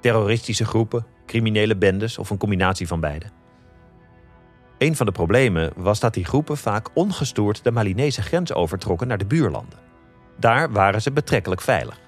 Terroristische 0.00 0.64
groepen, 0.64 1.06
criminele 1.26 1.76
bendes 1.76 2.18
of 2.18 2.30
een 2.30 2.38
combinatie 2.38 2.86
van 2.86 3.00
beide. 3.00 3.26
Een 4.78 4.96
van 4.96 5.06
de 5.06 5.12
problemen 5.12 5.72
was 5.76 6.00
dat 6.00 6.14
die 6.14 6.24
groepen 6.24 6.56
vaak 6.56 6.88
ongestoord 6.94 7.64
de 7.64 7.70
Malinese 7.70 8.22
grens 8.22 8.52
overtrokken 8.52 9.08
naar 9.08 9.18
de 9.18 9.26
buurlanden. 9.26 9.78
Daar 10.36 10.72
waren 10.72 11.02
ze 11.02 11.12
betrekkelijk 11.12 11.60
veilig. 11.60 12.00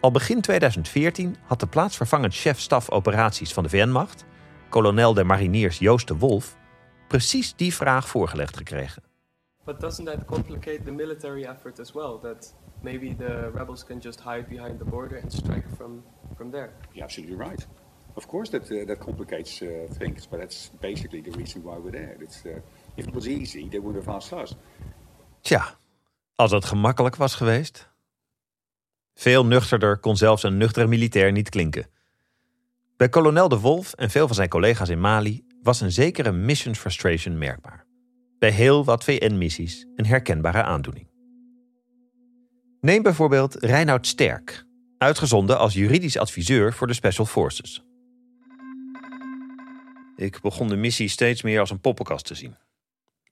Al 0.00 0.10
begin 0.10 0.40
2014 0.40 1.36
had 1.46 1.60
de 1.60 1.66
plaatsvervangend 1.66 2.34
chef-staf 2.34 2.90
operaties 2.90 3.52
van 3.52 3.62
de 3.62 3.68
VN-macht, 3.68 4.24
kolonel 4.72 5.14
der 5.14 5.26
mariniers 5.26 5.78
Joost 5.78 6.08
de 6.08 6.16
Wolf, 6.16 6.56
precies 7.08 7.54
die 7.56 7.74
vraag 7.74 8.08
voorgelegd 8.08 8.56
gekregen. 8.56 9.02
But 9.64 9.80
doesn't 9.80 10.06
that 10.06 10.24
complicate 10.24 10.82
the 10.84 10.90
military 10.90 11.44
effort 11.44 11.78
as 11.78 11.92
well? 11.92 12.18
That 12.22 12.54
maybe 12.80 13.14
the 13.16 13.50
rebels 13.54 13.84
can 13.84 13.98
just 14.00 14.20
hide 14.20 14.48
behind 14.48 14.78
the 14.78 14.84
border 14.84 15.20
and 15.20 15.32
strike 15.32 15.66
from, 15.76 16.02
from 16.36 16.50
there? 16.50 16.70
You're 16.92 17.04
absolutely 17.04 17.36
right. 17.36 17.66
Of 18.14 18.26
course, 18.26 18.50
that 18.50 18.70
uh, 18.70 18.86
that 18.86 18.98
complicates 18.98 19.62
uh, 19.62 19.68
things, 19.98 20.28
but 20.28 20.40
that's 20.40 20.70
basically 20.80 21.22
the 21.22 21.38
reason 21.38 21.62
why 21.62 21.76
we're 21.78 21.90
there. 21.90 22.16
It's, 22.20 22.42
uh, 22.44 22.50
if 22.96 23.06
it 23.06 23.14
was 23.14 23.26
easy, 23.26 23.68
they 23.68 23.80
would 23.80 23.96
have 23.96 24.14
asked 24.14 24.42
us. 24.42 24.54
Tja, 25.40 25.78
als 26.34 26.50
het 26.50 26.64
gemakkelijk 26.64 27.16
was 27.16 27.34
geweest. 27.34 27.88
Veel 29.14 29.46
nuchterder 29.46 29.98
kon 29.98 30.16
zelfs 30.16 30.42
een 30.42 30.56
nuchtere 30.56 30.86
militair 30.86 31.32
niet 31.32 31.48
klinken. 31.48 31.86
Bij 33.02 33.10
kolonel 33.10 33.48
De 33.48 33.58
Wolf 33.58 33.92
en 33.92 34.10
veel 34.10 34.26
van 34.26 34.34
zijn 34.34 34.48
collega's 34.48 34.88
in 34.88 35.00
Mali 35.00 35.44
was 35.62 35.80
een 35.80 35.92
zekere 35.92 36.32
mission 36.32 36.74
frustration 36.74 37.38
merkbaar. 37.38 37.86
Bij 38.38 38.50
heel 38.50 38.84
wat 38.84 39.04
VN-missies 39.04 39.86
een 39.96 40.06
herkenbare 40.06 40.62
aandoening. 40.62 41.10
Neem 42.80 43.02
bijvoorbeeld 43.02 43.54
Reinoud 43.54 44.06
Sterk, 44.06 44.64
uitgezonden 44.98 45.58
als 45.58 45.74
juridisch 45.74 46.18
adviseur 46.18 46.72
voor 46.72 46.86
de 46.86 46.92
Special 46.92 47.26
Forces. 47.26 47.84
Ik 50.16 50.40
begon 50.40 50.68
de 50.68 50.76
missie 50.76 51.08
steeds 51.08 51.42
meer 51.42 51.60
als 51.60 51.70
een 51.70 51.80
poppenkast 51.80 52.26
te 52.26 52.34
zien. 52.34 52.56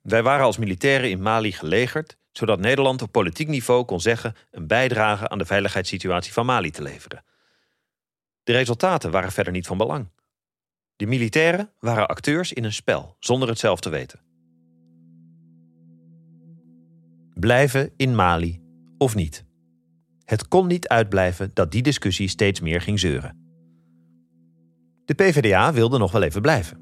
Wij 0.02 0.22
waren 0.22 0.44
als 0.44 0.58
militairen 0.58 1.10
in 1.10 1.22
Mali 1.22 1.52
gelegerd, 1.52 2.16
zodat 2.32 2.60
Nederland 2.60 3.02
op 3.02 3.12
politiek 3.12 3.48
niveau 3.48 3.84
kon 3.84 4.00
zeggen 4.00 4.34
een 4.50 4.66
bijdrage 4.66 5.28
aan 5.28 5.38
de 5.38 5.46
veiligheidssituatie 5.46 6.32
van 6.32 6.46
Mali 6.46 6.70
te 6.70 6.82
leveren. 6.82 7.24
De 8.50 8.56
resultaten 8.56 9.10
waren 9.10 9.32
verder 9.32 9.52
niet 9.52 9.66
van 9.66 9.76
belang. 9.76 10.10
De 10.96 11.06
militairen 11.06 11.72
waren 11.78 12.08
acteurs 12.08 12.52
in 12.52 12.64
een 12.64 12.72
spel, 12.72 13.16
zonder 13.20 13.48
het 13.48 13.58
zelf 13.58 13.80
te 13.80 13.90
weten. 13.90 14.20
Blijven 17.34 17.92
in 17.96 18.14
Mali 18.14 18.62
of 18.98 19.14
niet? 19.14 19.44
Het 20.24 20.48
kon 20.48 20.66
niet 20.66 20.88
uitblijven 20.88 21.50
dat 21.54 21.72
die 21.72 21.82
discussie 21.82 22.28
steeds 22.28 22.60
meer 22.60 22.80
ging 22.80 22.98
zeuren. 23.00 23.38
De 25.04 25.14
PvdA 25.14 25.72
wilde 25.72 25.98
nog 25.98 26.12
wel 26.12 26.22
even 26.22 26.42
blijven. 26.42 26.80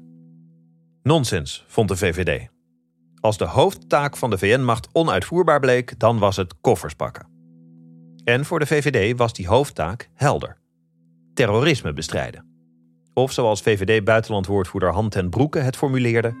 Nonsens, 1.03 1.65
vond 1.67 1.87
de 1.87 1.97
VVD. 1.97 2.49
Als 3.19 3.37
de 3.37 3.45
hoofdtaak 3.45 4.17
van 4.17 4.29
de 4.29 4.37
VN-macht 4.37 4.89
onuitvoerbaar 4.91 5.59
bleek, 5.59 5.99
dan 5.99 6.19
was 6.19 6.35
het 6.35 6.59
koffers 6.61 6.93
pakken. 6.93 7.27
En 8.23 8.45
voor 8.45 8.59
de 8.59 8.67
VVD 8.67 9.17
was 9.17 9.33
die 9.33 9.47
hoofdtaak 9.47 10.09
helder: 10.13 10.58
terrorisme 11.33 11.93
bestrijden. 11.93 12.47
Of 13.13 13.31
zoals 13.31 13.61
VVD-buitenlandwoordvoerder 13.61 14.93
Han 14.93 15.09
ten 15.09 15.29
Broeke 15.29 15.59
het 15.59 15.77
formuleerde: 15.77 16.33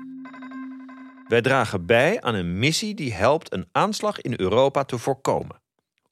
Wij 1.27 1.41
dragen 1.41 1.85
bij 1.85 2.21
aan 2.21 2.35
een 2.35 2.59
missie 2.59 2.95
die 2.95 3.13
helpt 3.13 3.53
een 3.53 3.67
aanslag 3.71 4.21
in 4.21 4.33
Europa 4.37 4.83
te 4.83 4.97
voorkomen. 4.97 5.61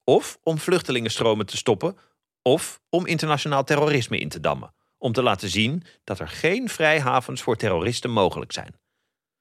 Of 0.04 0.38
om 0.44 0.58
vluchtelingenstromen 0.58 1.46
te 1.46 1.58
stoppen, 1.58 1.98
of 2.42 2.80
om 2.90 3.06
internationaal 3.06 3.64
terrorisme 3.64 4.20
in 4.20 4.30
te 4.30 4.40
dammen. 4.40 4.74
Om 4.98 5.12
te 5.12 5.24
laten 5.24 5.50
zien 5.50 5.84
dat 6.04 6.20
er 6.20 6.28
geen 6.28 6.70
vrijhavens 6.70 7.42
voor 7.42 7.56
terroristen 7.56 8.12
mogelijk 8.12 8.52
zijn. 8.52 8.76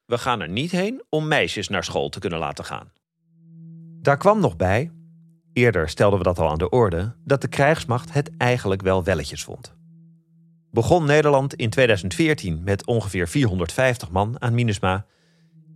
We 0.04 0.18
gaan 0.18 0.40
er 0.40 0.48
niet 0.48 0.70
heen 0.70 1.04
om 1.08 1.28
meisjes 1.28 1.68
naar 1.68 1.84
school 1.84 2.08
te 2.08 2.18
kunnen 2.18 2.38
laten 2.38 2.64
gaan. 2.64 2.92
Daar 4.00 4.16
kwam 4.16 4.40
nog 4.40 4.56
bij, 4.56 4.90
eerder 5.56 5.88
stelden 5.88 6.18
we 6.18 6.24
dat 6.24 6.38
al 6.38 6.50
aan 6.50 6.58
de 6.58 6.68
orde, 6.68 7.14
dat 7.24 7.40
de 7.40 7.48
krijgsmacht 7.48 8.12
het 8.12 8.30
eigenlijk 8.36 8.82
wel 8.82 9.04
welletjes 9.04 9.44
vond. 9.44 9.74
Begon 10.70 11.04
Nederland 11.04 11.54
in 11.54 11.70
2014 11.70 12.60
met 12.64 12.86
ongeveer 12.86 13.28
450 13.28 14.10
man 14.10 14.40
aan 14.40 14.54
MINUSMA. 14.54 15.06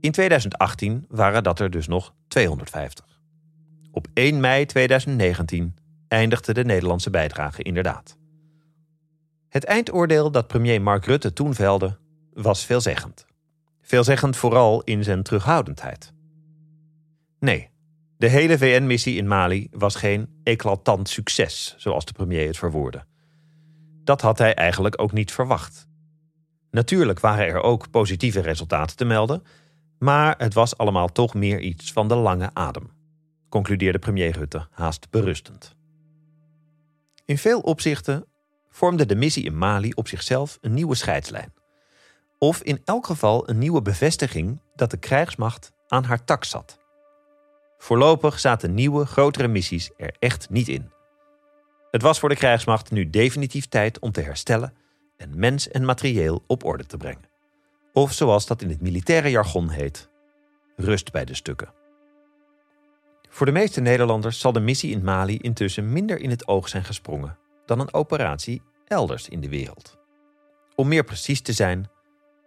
In 0.01 0.13
2018 0.13 1.05
waren 1.09 1.43
dat 1.43 1.61
er 1.61 1.71
dus 1.71 1.87
nog 1.87 2.15
250. 2.29 3.05
Op 3.91 4.07
1 4.15 4.41
mei 4.41 4.67
2019 4.67 5.75
eindigde 6.09 6.55
de 6.55 6.65
Nederlandse 6.65 7.11
bijdrage 7.11 7.63
inderdaad. 7.63 8.17
Het 9.49 9.65
eindoordeel 9.65 10.31
dat 10.31 10.47
premier 10.47 10.83
Mark 10.83 11.05
Rutte 11.05 11.33
toen 11.33 11.55
velde 11.55 11.99
was 12.33 12.65
veelzeggend. 12.65 13.27
Veelzeggend 13.81 14.37
vooral 14.37 14.83
in 14.83 15.05
zijn 15.05 15.23
terughoudendheid. 15.23 16.13
Nee, 17.39 17.71
de 18.21 18.29
hele 18.29 18.59
VN-missie 18.59 19.17
in 19.17 19.29
Mali 19.29 19.69
was 19.71 19.95
geen 19.95 20.29
eclatant 20.43 21.09
succes, 21.09 21.75
zoals 21.79 22.05
de 22.05 22.13
premier 22.13 22.47
het 22.47 22.57
verwoordde. 22.57 23.05
Dat 24.05 24.21
had 24.21 24.39
hij 24.39 24.55
eigenlijk 24.55 25.01
ook 25.03 25.13
niet 25.13 25.33
verwacht. 25.33 25.89
Natuurlijk 26.71 27.21
waren 27.21 27.47
er 27.47 27.61
ook 27.61 27.91
positieve 27.91 28.41
resultaten 28.41 28.97
te 28.97 29.05
melden, 29.05 29.43
maar 29.99 30.35
het 30.39 30.55
was 30.55 30.77
allemaal 30.77 31.13
toch 31.13 31.35
meer 31.35 31.61
iets 31.61 31.93
van 31.93 32.09
de 32.09 32.15
lange 32.15 32.51
adem, 32.53 32.91
concludeerde 33.49 33.99
premier 33.99 34.33
Rutte 34.33 34.67
haast 34.71 35.11
berustend. 35.11 35.75
In 37.25 37.39
veel 37.39 37.61
opzichten 37.61 38.25
vormde 38.71 39.07
de 39.07 39.17
missie 39.17 39.45
in 39.45 39.59
Mali 39.59 39.93
op 39.95 40.09
zichzelf 40.09 40.59
een 40.61 40.75
nieuwe 40.75 40.95
scheidslijn. 40.95 41.53
Of 42.39 42.63
in 42.63 42.81
elk 42.85 43.07
geval 43.07 43.49
een 43.49 43.59
nieuwe 43.59 43.83
bevestiging 43.83 44.63
dat 44.75 44.91
de 44.91 44.97
krijgsmacht 44.97 45.73
aan 45.89 46.05
haar 46.05 46.25
tak 46.25 46.45
zat. 46.45 46.80
Voorlopig 47.83 48.41
zaten 48.41 48.75
nieuwe, 48.75 49.07
grotere 49.07 49.49
missies 49.49 49.91
er 49.97 50.15
echt 50.19 50.51
niet 50.51 50.69
in. 50.69 50.91
Het 51.91 52.03
was 52.03 52.19
voor 52.19 52.29
de 52.29 52.37
krijgsmacht 52.37 52.91
nu 52.91 53.11
definitief 53.11 53.67
tijd 53.67 53.99
om 53.99 54.13
te 54.13 54.21
herstellen 54.21 54.75
en 55.17 55.39
mens 55.39 55.69
en 55.69 55.85
materieel 55.85 56.45
op 56.47 56.65
orde 56.65 56.87
te 56.87 56.97
brengen. 56.97 57.29
Of 57.93 58.13
zoals 58.13 58.47
dat 58.47 58.63
in 58.63 58.69
het 58.69 58.81
militaire 58.81 59.31
jargon 59.31 59.69
heet, 59.69 60.11
rust 60.77 61.13
bij 61.13 61.25
de 61.25 61.35
stukken. 61.35 61.73
Voor 63.29 63.47
de 63.47 63.53
meeste 63.53 63.81
Nederlanders 63.81 64.41
zal 64.41 64.53
de 64.53 64.61
missie 64.61 64.91
in 64.91 65.05
Mali 65.05 65.37
intussen 65.37 65.93
minder 65.93 66.21
in 66.21 66.31
het 66.31 66.49
oog 66.49 66.69
zijn 66.69 66.85
gesprongen 66.85 67.39
dan 67.65 67.81
een 67.81 67.95
operatie 67.95 68.63
elders 68.87 69.29
in 69.29 69.41
de 69.41 69.49
wereld. 69.49 69.99
Om 70.75 70.89
meer 70.89 71.05
precies 71.05 71.41
te 71.41 71.53
zijn, 71.53 71.91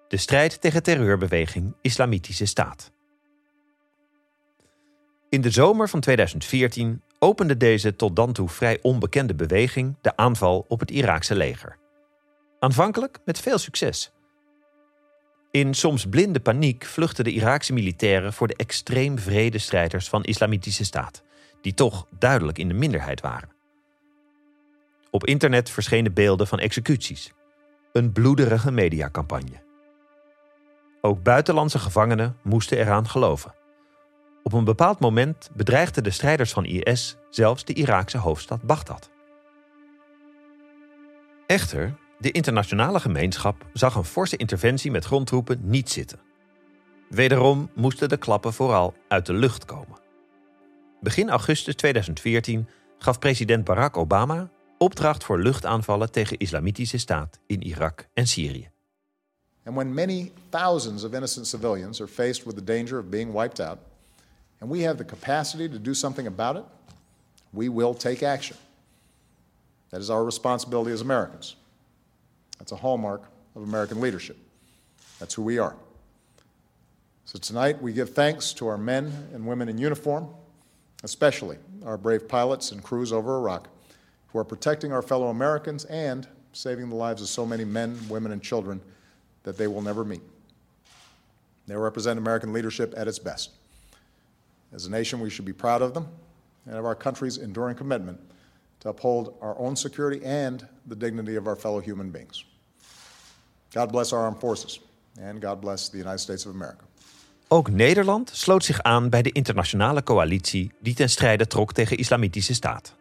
de 0.08 0.17
strijd 0.17 0.62
tegen 0.62 0.84
terreurbeweging 0.84 1.76
Islamitische 1.82 2.46
Staat. 2.46 2.91
In 5.34 5.41
de 5.41 5.52
zomer 5.52 5.89
van 5.89 6.00
2014 6.00 7.02
opende 7.19 7.58
deze 7.58 7.96
tot 7.96 8.15
dan 8.15 8.34
toe 8.34 8.50
vrij 8.50 8.80
onbekende 8.82 9.36
beweging 9.36 9.98
de 10.02 10.15
aanval 10.15 10.65
op 10.67 10.80
het 10.80 10.91
Iraakse 10.91 11.36
leger. 11.36 11.78
Aanvankelijk 12.60 13.19
met 13.26 13.39
veel 13.39 13.58
succes. 13.58 14.12
In 15.52 15.74
soms 15.74 16.06
blinde 16.06 16.39
paniek 16.39 16.86
vluchtten 16.86 17.24
de 17.24 17.32
Iraakse 17.32 17.74
militairen 17.74 18.34
voor 18.34 18.48
de 18.48 18.56
extreem 18.56 19.19
vrede 19.19 19.58
strijders 19.58 20.10
van 20.10 20.24
Islamitische 20.24 20.86
Staat, 20.86 21.24
die 21.62 21.74
toch 21.74 22.08
duidelijk 22.19 22.58
in 22.58 22.67
de 22.67 22.74
minderheid 22.74 23.22
waren. 23.22 23.50
Op 25.10 25.26
internet 25.26 25.69
verschenen 25.69 26.13
beelden 26.13 26.48
van 26.48 26.60
executies. 26.60 27.34
Een 27.91 28.12
bloederige 28.12 28.72
mediacampagne. 28.72 29.62
Ook 31.02 31.24
buitenlandse 31.24 31.80
gevangenen 31.80 32.38
moesten 32.41 32.78
eraan 32.78 33.10
geloven. 33.10 33.62
Op 34.43 34.53
een 34.53 34.63
bepaald 34.63 34.99
moment 34.99 35.49
bedreigden 35.53 36.03
de 36.03 36.10
strijders 36.10 36.51
van 36.51 36.65
IS 36.65 37.15
zelfs 37.29 37.65
de 37.65 37.73
Iraakse 37.73 38.17
hoofdstad 38.17 38.62
Bagdad. 38.62 39.10
Echter, 41.45 41.95
de 42.19 42.32
internationale 42.32 42.99
gemeenschap 42.99 43.65
zag 43.73 43.95
een 43.95 44.03
forse 44.03 44.38
interventie 44.38 44.91
met 44.91 45.06
grondtroepen 45.06 45.60
niet 45.63 45.89
zitten. 45.89 46.19
Wederom 47.10 47.69
moesten 47.75 48.10
de 48.10 48.17
klappen 48.17 48.53
vooral 48.53 48.93
uit 49.08 49.25
de 49.25 49.34
lucht 49.34 49.65
komen. 49.65 49.99
Begin 51.01 51.29
augustus 51.29 51.75
2014 51.75 52.67
gaf 52.97 53.19
president 53.19 53.63
Barack 53.63 53.97
Obama 53.97 54.49
opdracht 54.77 55.23
voor 55.23 55.39
luchtaanvallen 55.39 56.12
tegen 56.12 56.38
Islamitische 56.38 56.97
Staat 56.97 57.39
in 57.47 57.62
Irak 57.62 58.08
en 58.13 58.27
Syrië. 58.27 58.71
And 59.65 59.75
when 59.75 59.93
many 59.93 60.32
thousands 60.49 61.03
of 61.03 61.13
innocent 61.13 61.47
civilians 61.47 62.01
are 62.01 62.10
faced 62.10 62.43
with 62.43 62.56
the 62.56 62.63
danger 62.63 62.99
of 62.99 63.06
being 63.06 63.34
wiped 63.34 63.60
out, 63.60 63.77
and 64.63 64.71
we 64.71 64.80
have 64.80 64.97
the 64.97 65.04
capacity 65.04 65.67
to 65.67 65.78
do 65.78 65.93
something 65.93 66.26
about 66.26 66.56
it, 66.56 66.63
we 67.52 67.67
will 67.67 67.93
take 67.93 68.23
action. 68.23 68.56
That 69.89 69.99
is 69.99 70.10
our 70.10 70.23
responsibility 70.23 70.93
as 70.93 71.02
Americans. 71.02 71.58
That's 72.60 72.71
a 72.71 72.78
hallmark 72.78 73.23
of 73.58 73.63
American 73.63 73.99
leadership. 73.99 74.38
That's 75.19 75.34
who 75.34 75.41
we 75.41 75.60
are. 75.60 75.76
So 77.26 77.38
tonight 77.39 77.82
we 77.82 77.91
give 77.91 78.12
thanks 78.12 78.54
to 78.54 78.67
our 78.67 78.78
men 78.78 79.12
and 79.34 79.45
women 79.45 79.67
in 79.67 79.78
uniform, 79.78 80.30
especially 81.04 81.58
our 81.86 81.97
brave 81.97 82.30
pilots 82.30 82.71
and 82.71 82.82
crews 82.82 83.12
over 83.12 83.36
Iraq, 83.39 83.67
who 84.28 84.39
are 84.39 84.45
protecting 84.45 84.93
our 84.93 85.02
fellow 85.02 85.28
Americans 85.28 85.84
and 85.86 86.26
saving 86.54 86.88
the 86.88 86.95
lives 86.95 87.21
of 87.21 87.28
so 87.28 87.45
many 87.45 87.65
men, 87.65 87.99
women, 88.08 88.32
and 88.32 88.41
children 88.41 88.80
that 89.43 89.58
they 89.58 89.67
will 89.67 89.82
never 89.82 90.06
meet. 90.06 90.21
They 91.67 91.76
represent 91.76 92.17
American 92.17 92.54
leadership 92.54 92.93
at 92.95 93.10
its 93.10 93.19
best. 93.19 93.49
As 94.76 94.86
a 94.86 94.90
nation, 94.90 95.22
we 95.22 95.30
should 95.30 95.46
be 95.46 95.54
proud 95.54 95.82
of 95.82 95.94
them 95.94 96.08
and 96.66 96.78
of 96.78 96.86
our 96.86 96.98
country's 96.98 97.38
enduring 97.38 97.78
commitment 97.78 98.18
to 98.78 98.90
uphold 98.90 99.34
our 99.42 99.58
own 99.58 99.76
security 99.76 100.26
and 100.26 100.68
the 100.88 100.98
dignity 100.98 101.38
of 101.38 101.48
our 101.48 101.56
fellow 101.56 101.82
human 101.82 102.12
beings. 102.12 102.46
God 103.74 103.92
bless 103.92 104.14
our 104.14 104.22
armed 104.22 104.40
forces 104.40 104.80
and 105.22 105.42
God 105.42 105.60
bless 105.60 105.90
the 105.90 105.98
United 105.98 106.20
States 106.20 106.46
of 106.46 106.54
America. 106.54 106.86
Ook 107.48 107.70
Nederland 107.70 108.30
sloot 108.34 108.64
zich 108.64 108.82
aan 108.82 109.10
bij 109.10 109.22
de 109.22 109.32
internationale 109.32 110.04
coalitie 110.04 110.72
die 110.80 110.94
ten 110.94 111.10
strijde 111.10 111.48
trok 111.48 111.74
tegen 111.74 111.98
Islamitische 111.98 112.54
Staat. 112.54 112.94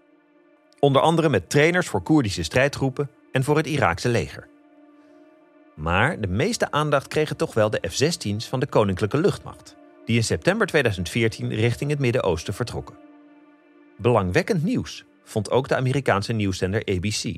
Onder 0.79 1.03
andere 1.03 1.29
met 1.29 1.51
trainers 1.51 1.87
voor 1.87 2.03
Koerdische 2.03 2.43
strijdgroepen 2.43 3.11
en 3.33 3.45
voor 3.45 3.57
het 3.57 3.67
Iraakse 3.67 4.09
leger. 4.09 4.49
Maar 5.75 6.21
de 6.21 6.27
meeste 6.27 6.71
aandacht 6.71 7.09
kregen 7.09 7.37
toch 7.37 7.55
wel 7.55 7.71
de 7.71 7.83
F-16's 7.89 8.49
van 8.49 8.61
de 8.61 8.67
Koninklijke 8.67 9.19
Luchtmacht, 9.19 9.77
die 10.05 10.17
in 10.17 10.25
september 10.25 10.67
2014 10.67 11.55
richting 11.55 11.91
het 11.91 11.99
Midden-Oosten 11.99 12.55
vertrokken. 12.55 12.97
Belangwekkend 13.97 14.63
nieuws 14.63 15.05
vond 15.25 15.51
ook 15.51 15.69
de 15.69 15.77
Amerikaanse 15.77 16.33
nieuwszender 16.33 16.83
ABC. 16.85 17.37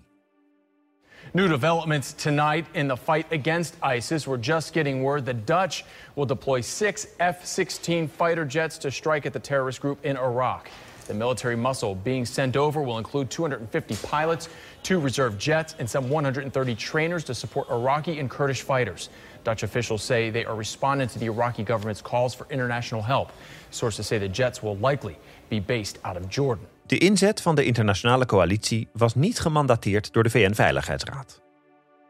New 1.33 1.49
developments 1.49 2.13
tonight 2.13 2.67
in 2.73 2.89
the 2.89 2.97
fight 2.97 3.27
against 3.33 3.75
ISIS. 3.97 4.27
We're 4.27 4.41
just 4.41 4.73
getting 4.73 5.03
word 5.03 5.25
the 5.25 5.45
Dutch 5.45 5.85
will 6.15 6.27
deploy 6.27 6.61
six 6.61 7.07
F 7.19 7.45
16 7.45 8.09
fighter 8.09 8.47
jets 8.47 8.79
to 8.79 8.91
strike 8.91 9.27
at 9.27 9.33
the 9.33 9.41
terrorist 9.41 9.81
group 9.81 9.99
in 10.05 10.17
Iraq. 10.17 10.69
The 11.07 11.15
military 11.15 11.57
muscle 11.57 11.95
being 11.95 12.27
sent 12.27 12.57
over 12.57 12.83
will 12.83 12.99
include 12.99 13.31
250 13.31 13.97
pilots, 14.03 14.49
two 14.83 14.99
reserve 14.99 15.39
jets, 15.39 15.75
and 15.79 15.89
some 15.89 16.09
130 16.09 16.75
trainers 16.75 17.25
to 17.25 17.35
support 17.35 17.69
Iraqi 17.71 18.19
and 18.21 18.31
Kurdish 18.31 18.63
fighters. 18.63 19.09
Dutch 19.43 19.63
officials 19.63 20.05
say 20.05 20.31
they 20.31 20.45
are 20.45 20.57
responding 20.57 21.09
to 21.09 21.19
the 21.19 21.27
Iraqi 21.27 21.63
government's 21.63 22.03
calls 22.03 22.35
for 22.35 22.47
international 22.49 23.03
help. 23.03 23.31
Sources 23.71 24.07
say 24.07 24.19
the 24.19 24.29
jets 24.29 24.63
will 24.63 24.79
likely 24.91 25.17
be 25.49 25.61
based 25.61 25.99
out 26.03 26.17
of 26.17 26.29
Jordan. 26.29 26.67
De 26.87 26.99
inzet 26.99 27.41
van 27.41 27.55
de 27.55 27.65
internationale 27.65 28.27
coalitie 28.27 28.89
was 28.93 29.15
niet 29.15 29.41
gemandateerd 29.41 30.13
door 30.13 30.23
de 30.23 30.31
VN-veiligheidsraad. 30.31 31.41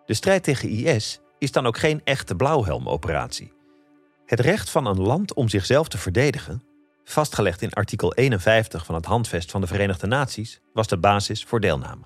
De 0.06 0.14
strijd 0.14 0.42
tegen 0.42 0.68
IS 0.68 1.20
is 1.38 1.52
dan 1.52 1.66
ook 1.66 1.78
geen 1.78 2.00
echte 2.04 2.34
blauwhelmoperatie. 2.34 3.52
Het 4.26 4.40
recht 4.40 4.70
van 4.70 4.86
een 4.86 5.00
land 5.00 5.34
om 5.34 5.48
zichzelf 5.48 5.88
te 5.88 5.98
verdedigen, 5.98 6.62
vastgelegd 7.04 7.62
in 7.62 7.72
artikel 7.72 8.14
51 8.14 8.84
van 8.84 8.94
het 8.94 9.04
Handvest 9.04 9.50
van 9.50 9.60
de 9.60 9.66
Verenigde 9.66 10.06
Naties, 10.06 10.60
was 10.72 10.86
de 10.86 10.98
basis 10.98 11.44
voor 11.44 11.60
deelname. 11.60 12.02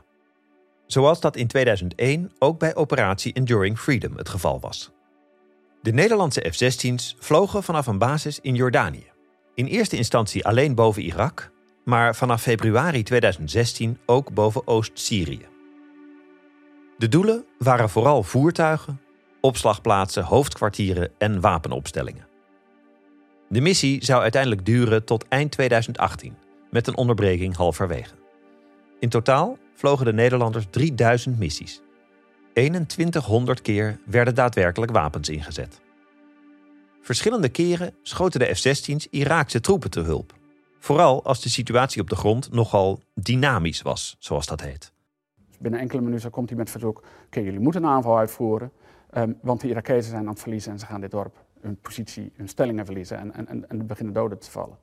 Zoals 0.86 1.20
dat 1.20 1.36
in 1.36 1.46
2001 1.46 2.32
ook 2.38 2.58
bij 2.58 2.74
operatie 2.74 3.32
Enduring 3.32 3.78
Freedom 3.78 4.16
het 4.16 4.28
geval 4.28 4.60
was. 4.60 4.90
De 5.82 5.92
Nederlandse 5.92 6.50
F-16's 6.50 7.16
vlogen 7.18 7.62
vanaf 7.62 7.86
een 7.86 7.98
basis 7.98 8.40
in 8.40 8.54
Jordanië. 8.54 9.06
In 9.54 9.66
eerste 9.66 9.96
instantie 9.96 10.46
alleen 10.46 10.74
boven 10.74 11.02
Irak, 11.02 11.50
maar 11.84 12.16
vanaf 12.16 12.42
februari 12.42 13.02
2016 13.02 13.98
ook 14.06 14.34
boven 14.34 14.66
Oost-Syrië. 14.66 15.46
De 16.98 17.08
doelen 17.08 17.44
waren 17.58 17.90
vooral 17.90 18.22
voertuigen, 18.22 19.00
opslagplaatsen, 19.40 20.24
hoofdkwartieren 20.24 21.10
en 21.18 21.40
wapenopstellingen. 21.40 22.27
De 23.50 23.60
missie 23.60 24.04
zou 24.04 24.22
uiteindelijk 24.22 24.64
duren 24.64 25.04
tot 25.04 25.28
eind 25.28 25.50
2018, 25.50 26.36
met 26.70 26.86
een 26.86 26.96
onderbreking 26.96 27.56
halverwege. 27.56 28.14
In 28.98 29.08
totaal 29.08 29.58
vlogen 29.74 30.04
de 30.04 30.12
Nederlanders 30.12 30.66
3000 30.70 31.38
missies. 31.38 31.82
2100 32.52 33.62
keer 33.62 34.00
werden 34.06 34.34
daadwerkelijk 34.34 34.92
wapens 34.92 35.28
ingezet. 35.28 35.80
Verschillende 37.00 37.48
keren 37.48 37.94
schoten 38.02 38.40
de 38.40 38.54
F-16's 38.54 39.06
Iraakse 39.10 39.60
troepen 39.60 39.90
te 39.90 40.00
hulp. 40.00 40.34
Vooral 40.78 41.24
als 41.24 41.42
de 41.42 41.48
situatie 41.48 42.00
op 42.00 42.08
de 42.08 42.16
grond 42.16 42.52
nogal 42.52 43.00
dynamisch 43.14 43.82
was, 43.82 44.16
zoals 44.18 44.46
dat 44.46 44.60
heet. 44.60 44.92
Binnen 45.58 45.80
enkele 45.80 46.00
minuten 46.02 46.30
komt 46.30 46.48
hij 46.48 46.58
met 46.58 46.70
verzoek: 46.70 47.02
oké, 47.26 47.40
jullie 47.40 47.60
moeten 47.60 47.82
een 47.82 47.90
aanval 47.90 48.18
uitvoeren, 48.18 48.72
um, 49.16 49.38
want 49.42 49.60
de 49.60 49.68
Irakezen 49.68 50.10
zijn 50.10 50.22
aan 50.22 50.32
het 50.32 50.40
verliezen 50.40 50.72
en 50.72 50.78
ze 50.78 50.86
gaan 50.86 51.00
dit 51.00 51.10
dorp 51.10 51.46
hun 51.60 51.76
positie, 51.76 52.32
hun 52.36 52.48
stellingen 52.48 52.84
verliezen 52.84 53.18
en, 53.18 53.34
en, 53.34 53.48
en, 53.48 53.68
en 53.68 53.86
beginnen 53.86 54.14
doden 54.14 54.38
te 54.38 54.50
vallen. 54.50 54.76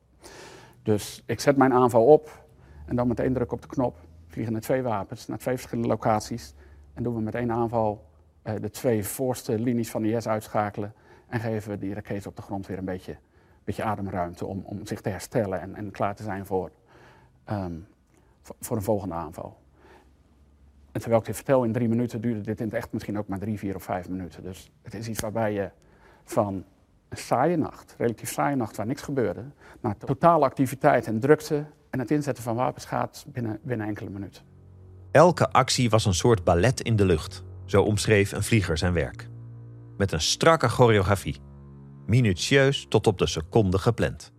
Dus 0.83 1.23
ik 1.25 1.39
zet 1.39 1.57
mijn 1.57 1.73
aanval 1.73 2.05
op 2.05 2.45
en 2.85 2.95
dan 2.95 3.07
met 3.07 3.19
één 3.19 3.33
druk 3.33 3.51
op 3.51 3.61
de 3.61 3.67
knop 3.67 3.97
vliegen 4.27 4.55
er 4.55 4.61
twee 4.61 4.81
wapens 4.81 5.27
naar 5.27 5.37
twee 5.37 5.55
verschillende 5.55 5.89
locaties 5.89 6.53
en 6.93 7.03
doen 7.03 7.15
we 7.15 7.21
met 7.21 7.35
één 7.35 7.51
aanval 7.51 8.05
uh, 8.43 8.53
de 8.61 8.69
twee 8.69 9.03
voorste 9.03 9.59
linies 9.59 9.91
van 9.91 10.01
de 10.01 10.11
IS 10.11 10.27
uitschakelen 10.27 10.93
en 11.27 11.39
geven 11.39 11.71
we 11.71 11.77
de 11.77 11.87
Irakezen 11.87 12.29
op 12.29 12.35
de 12.35 12.41
grond 12.41 12.67
weer 12.67 12.77
een 12.77 12.85
beetje 12.85 13.17
beetje 13.65 13.83
ademruimte 13.83 14.45
om, 14.45 14.61
om 14.65 14.85
zich 14.85 15.01
te 15.01 15.09
herstellen 15.09 15.61
en, 15.61 15.75
en 15.75 15.91
klaar 15.91 16.15
te 16.15 16.23
zijn 16.23 16.45
voor, 16.45 16.71
um, 17.49 17.87
voor 18.39 18.75
een 18.75 18.83
volgende 18.83 19.15
aanval. 19.15 19.57
En 20.91 21.01
terwijl 21.01 21.21
ik 21.21 21.27
dit 21.27 21.35
vertel 21.35 21.63
in 21.63 21.71
drie 21.71 21.87
minuten, 21.87 22.21
duurde 22.21 22.41
dit 22.41 22.59
in 22.59 22.65
het 22.65 22.75
echt 22.75 22.91
misschien 22.91 23.17
ook 23.17 23.27
maar 23.27 23.39
drie, 23.39 23.59
vier 23.59 23.75
of 23.75 23.83
vijf 23.83 24.09
minuten. 24.09 24.43
Dus 24.43 24.71
het 24.81 24.93
is 24.93 25.07
iets 25.07 25.19
waarbij 25.19 25.53
je 25.53 25.69
van 26.25 26.63
een 27.09 27.17
saaie 27.17 27.57
nacht, 27.57 27.95
relatief 27.97 28.31
saaie 28.31 28.55
nacht 28.55 28.77
waar 28.77 28.85
niks 28.85 29.01
gebeurde, 29.01 29.43
naar 29.81 29.97
totale 29.97 30.45
activiteit 30.45 31.07
en 31.07 31.19
drukte 31.19 31.65
en 31.89 31.99
het 31.99 32.11
inzetten 32.11 32.43
van 32.43 32.55
wapens 32.55 32.85
gaat 32.85 33.25
binnen, 33.27 33.59
binnen 33.63 33.87
enkele 33.87 34.09
minuten. 34.09 34.41
Elke 35.11 35.51
actie 35.51 35.89
was 35.89 36.05
een 36.05 36.13
soort 36.13 36.43
ballet 36.43 36.81
in 36.81 36.95
de 36.95 37.05
lucht, 37.05 37.43
zo 37.65 37.81
omschreef 37.81 38.31
een 38.31 38.43
vlieger 38.43 38.77
zijn 38.77 38.93
werk. 38.93 39.29
Met 39.97 40.11
een 40.11 40.21
strakke 40.21 40.69
choreografie 40.69 41.39
minutieus 42.05 42.85
tot 42.89 43.07
op 43.07 43.17
de 43.17 43.27
seconde 43.27 43.77
gepland. 43.77 44.33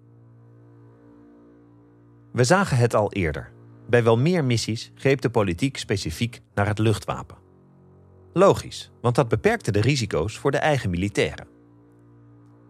We 2.32 2.44
zagen 2.44 2.76
het 2.76 2.94
al 2.94 3.12
eerder. 3.12 3.52
Bij 3.88 4.02
wel 4.04 4.18
meer 4.18 4.44
missies 4.44 4.92
greep 4.94 5.20
de 5.20 5.30
politiek 5.30 5.76
specifiek 5.76 6.40
naar 6.54 6.66
het 6.66 6.78
luchtwapen. 6.78 7.36
Logisch, 8.32 8.90
want 9.00 9.14
dat 9.14 9.28
beperkte 9.28 9.72
de 9.72 9.80
risico's 9.80 10.38
voor 10.38 10.50
de 10.50 10.58
eigen 10.58 10.90
militairen. 10.90 11.55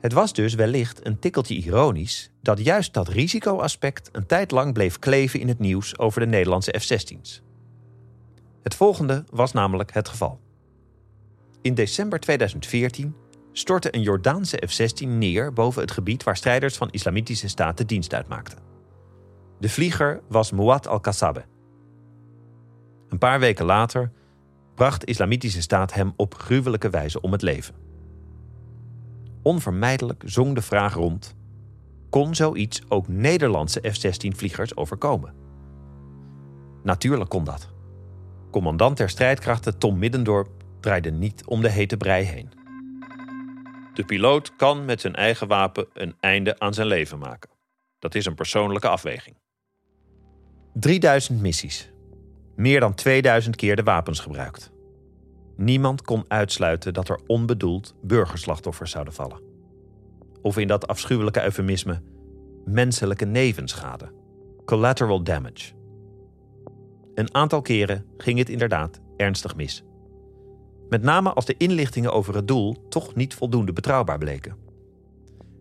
Het 0.01 0.13
was 0.13 0.33
dus 0.33 0.55
wellicht 0.55 1.07
een 1.07 1.19
tikkeltje 1.19 1.55
ironisch 1.55 2.31
dat 2.43 2.65
juist 2.65 2.95
dat 2.95 3.09
risicoaspect 3.09 4.09
een 4.13 4.27
tijd 4.27 4.51
lang 4.51 4.73
bleef 4.73 4.99
kleven 4.99 5.41
in 5.41 5.49
het 5.49 5.59
nieuws 5.59 5.99
over 5.99 6.21
de 6.21 6.27
Nederlandse 6.27 6.75
F-16's. 6.79 7.43
Het 8.63 8.75
volgende 8.75 9.25
was 9.31 9.53
namelijk 9.53 9.93
het 9.93 10.09
geval. 10.09 10.41
In 11.63 11.75
december 11.75 12.21
2014 12.21 13.15
stortte 13.53 13.95
een 13.95 14.03
Jordaanse 14.03 14.63
F-16 14.67 15.07
neer 15.07 15.53
boven 15.53 15.83
het 15.83 15.91
gebied 15.91 16.23
waar 16.23 16.37
strijders 16.37 16.77
van 16.77 16.91
Islamitische 16.91 17.49
Staat 17.49 17.79
de 17.79 17.85
dienst 17.85 18.15
uitmaakten. 18.15 18.59
De 19.59 19.69
vlieger 19.69 20.21
was 20.29 20.53
Muad 20.53 20.89
al-Kassabe. 20.89 21.45
Een 23.09 23.19
paar 23.19 23.41
weken 23.41 23.65
later 23.65 24.13
bracht 24.75 25.05
Islamitische 25.05 25.63
Staat 25.63 25.95
hem 25.95 26.13
op 26.17 26.35
gruwelijke 26.35 26.91
wijze 26.91 27.21
om 27.21 27.33
het 27.33 27.43
leven. 27.43 27.86
Onvermijdelijk 29.47 30.23
zong 30.27 30.55
de 30.55 30.63
vraag 30.63 30.95
rond: 30.95 31.37
kon 32.11 32.35
zoiets 32.35 32.81
ook 32.89 33.09
Nederlandse 33.09 33.81
F-16-vliegers 33.81 34.77
overkomen? 34.77 35.35
Natuurlijk 36.83 37.31
kon 37.31 37.45
dat. 37.45 37.69
Commandant 38.51 38.97
der 38.97 39.09
strijdkrachten 39.09 39.79
Tom 39.79 39.99
Middendorp 39.99 40.49
draaide 40.81 41.11
niet 41.11 41.45
om 41.45 41.63
de 41.63 41.71
hete 41.71 41.97
brei 41.97 42.25
heen. 42.25 42.51
De 43.95 44.05
piloot 44.07 44.57
kan 44.57 44.85
met 44.85 45.01
zijn 45.01 45.15
eigen 45.15 45.49
wapen 45.49 45.87
een 45.93 46.15
einde 46.21 46.59
aan 46.59 46.75
zijn 46.75 46.87
leven 46.87 47.19
maken. 47.19 47.51
Dat 47.99 48.15
is 48.15 48.27
een 48.27 48.35
persoonlijke 48.35 48.89
afweging. 48.89 49.37
3000 50.73 51.41
missies. 51.41 51.93
Meer 52.57 52.81
dan 52.81 52.95
2000 52.95 53.57
keer 53.57 53.77
de 53.77 53.83
wapens 53.83 54.21
gebruikt. 54.21 54.75
Niemand 55.57 56.03
kon 56.03 56.25
uitsluiten 56.29 56.95
dat 56.95 57.09
er 57.09 57.21
onbedoeld 57.27 57.95
burgerslachtoffers 58.03 58.91
zouden 58.91 59.15
vallen. 59.15 59.41
Of 60.43 60.59
in 60.59 60.69
dat 60.69 60.87
afschuwelijke 60.87 61.43
eufemisme 61.43 62.03
menselijke 62.65 63.25
nevenschade. 63.25 64.13
Collateral 64.65 65.23
damage. 65.23 65.73
Een 67.15 67.35
aantal 67.35 67.63
keren 67.63 68.05
ging 68.17 68.39
het 68.39 68.49
inderdaad 68.49 69.01
ernstig 69.17 69.57
mis. 69.57 69.85
Met 70.89 71.03
name 71.03 71.33
als 71.33 71.45
de 71.45 71.55
inlichtingen 71.57 72.13
over 72.13 72.35
het 72.35 72.49
doel 72.49 72.87
toch 72.89 73.15
niet 73.15 73.35
voldoende 73.35 73.73
betrouwbaar 73.73 74.19
bleken. 74.19 74.57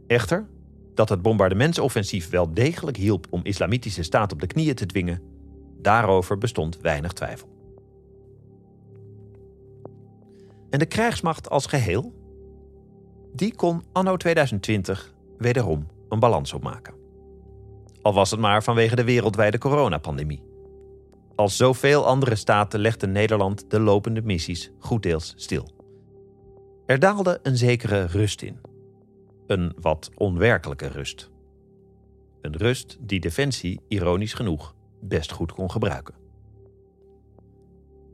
Echter, 0.07 0.47
dat 0.93 1.09
het 1.09 1.21
bombardementsoffensief 1.21 2.29
wel 2.29 2.53
degelijk 2.53 2.97
hielp 2.97 3.27
om 3.29 3.43
islamitische 3.43 4.03
staat 4.03 4.31
op 4.31 4.39
de 4.39 4.47
knieën 4.47 4.75
te 4.75 4.85
dwingen, 4.85 5.21
daarover 5.81 6.37
bestond 6.37 6.77
weinig 6.81 7.11
twijfel. 7.11 7.54
En 10.75 10.81
de 10.81 10.87
krijgsmacht 10.87 11.49
als 11.49 11.65
geheel? 11.65 12.13
Die 13.33 13.55
kon 13.55 13.83
anno 13.91 14.17
2020 14.17 15.13
wederom 15.37 15.87
een 16.09 16.19
balans 16.19 16.53
opmaken. 16.53 16.93
Al 18.01 18.13
was 18.13 18.31
het 18.31 18.39
maar 18.39 18.63
vanwege 18.63 18.95
de 18.95 19.03
wereldwijde 19.03 19.57
coronapandemie. 19.57 20.43
Als 21.35 21.57
zoveel 21.57 22.05
andere 22.05 22.35
staten 22.35 22.79
legde 22.79 23.07
Nederland 23.07 23.69
de 23.69 23.79
lopende 23.79 24.21
missies 24.21 24.71
goeddeels 24.79 25.33
stil. 25.35 25.69
Er 26.85 26.99
daalde 26.99 27.39
een 27.43 27.57
zekere 27.57 28.05
rust 28.05 28.41
in. 28.41 28.59
Een 29.47 29.75
wat 29.79 30.09
onwerkelijke 30.15 30.87
rust. 30.87 31.31
Een 32.41 32.57
rust 32.57 32.97
die 32.99 33.19
Defensie, 33.19 33.81
ironisch 33.87 34.33
genoeg, 34.33 34.75
best 35.01 35.31
goed 35.31 35.51
kon 35.51 35.71
gebruiken. 35.71 36.15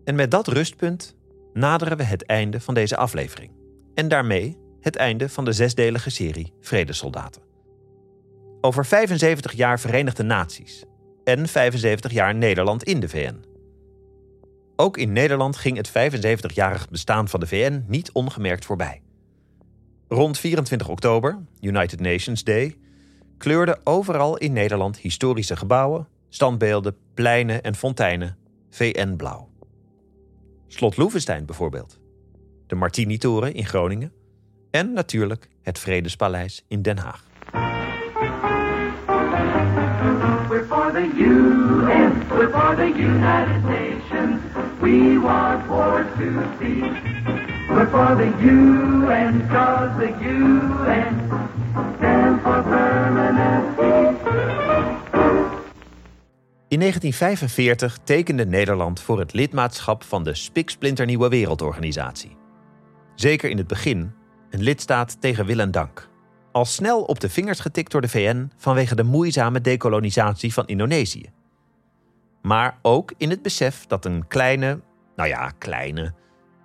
En 0.03 0.15
met 0.15 0.31
dat 0.31 0.47
rustpunt 0.47 1.19
naderen 1.53 1.97
we 1.97 2.03
het 2.03 2.25
einde 2.25 2.59
van 2.59 2.73
deze 2.73 2.97
aflevering. 2.97 3.51
En 3.93 4.07
daarmee 4.07 4.57
het 4.79 4.95
einde 4.95 5.29
van 5.29 5.45
de 5.45 5.51
zesdelige 5.51 6.09
serie 6.09 6.53
Vredesoldaten. 6.59 7.41
Over 8.61 8.85
75 8.85 9.53
jaar 9.53 9.79
Verenigde 9.79 10.23
Naties 10.23 10.83
en 11.23 11.47
75 11.47 12.11
jaar 12.11 12.35
Nederland 12.35 12.83
in 12.83 12.99
de 12.99 13.09
VN. 13.09 13.43
Ook 14.75 14.97
in 14.97 15.11
Nederland 15.11 15.55
ging 15.55 15.77
het 15.77 15.89
75-jarig 15.89 16.89
bestaan 16.89 17.27
van 17.27 17.39
de 17.39 17.47
VN 17.47 17.83
niet 17.87 18.11
ongemerkt 18.11 18.65
voorbij. 18.65 19.01
Rond 20.07 20.39
24 20.39 20.89
oktober, 20.89 21.39
United 21.59 21.99
Nations 21.99 22.43
Day, 22.43 22.75
kleurden 23.37 23.79
overal 23.83 24.37
in 24.37 24.53
Nederland 24.53 24.97
historische 24.97 25.55
gebouwen, 25.55 26.07
standbeelden, 26.29 26.95
pleinen 27.13 27.63
en 27.63 27.75
fonteinen 27.75 28.37
VN-blauw. 28.69 29.50
Slot 30.73 30.97
Loevestein 30.97 31.45
bijvoorbeeld, 31.45 31.99
de 32.67 32.75
Martini-toren 32.75 33.53
in 33.53 33.65
Groningen 33.65 34.13
en 34.69 34.93
natuurlijk 34.93 35.49
het 35.61 35.79
Vredespaleis 35.79 36.63
in 36.67 36.81
Den 36.81 36.97
Haag. 36.97 37.23
We're 40.49 40.65
for 40.67 40.91
the 40.91 41.09
UN, 41.17 42.27
we're 42.29 42.49
for 42.49 42.75
the 42.75 42.91
United 42.95 43.63
Nations. 43.63 44.41
We 44.79 45.19
want 45.21 45.67
war 45.67 46.05
to. 46.17 46.29
We're 47.73 47.87
for 47.87 48.15
the 48.15 48.31
UN, 48.41 49.47
cause 49.49 49.97
the 49.97 50.11
UN 50.21 51.29
stands 51.97 52.43
for 52.43 52.63
permanent 52.63 53.60
In 56.71 56.79
1945 56.79 57.97
tekende 58.03 58.45
Nederland 58.45 58.99
voor 58.99 59.19
het 59.19 59.33
lidmaatschap 59.33 60.03
van 60.03 60.23
de 60.23 60.35
spiksplinternieuwe 60.35 61.29
wereldorganisatie. 61.29 62.37
Zeker 63.15 63.49
in 63.49 63.57
het 63.57 63.67
begin 63.67 64.13
een 64.49 64.61
lidstaat 64.61 65.21
tegen 65.21 65.45
wil 65.45 65.59
en 65.59 65.71
dank. 65.71 66.09
Al 66.51 66.65
snel 66.65 67.01
op 67.01 67.19
de 67.19 67.29
vingers 67.29 67.59
getikt 67.59 67.91
door 67.91 68.01
de 68.01 68.07
VN 68.07 68.51
vanwege 68.57 68.95
de 68.95 69.03
moeizame 69.03 69.61
dekolonisatie 69.61 70.53
van 70.53 70.67
Indonesië. 70.67 71.31
Maar 72.41 72.79
ook 72.81 73.13
in 73.17 73.29
het 73.29 73.41
besef 73.41 73.85
dat 73.85 74.05
een 74.05 74.27
kleine, 74.27 74.79
nou 75.15 75.29
ja, 75.29 75.49
kleine, 75.57 76.13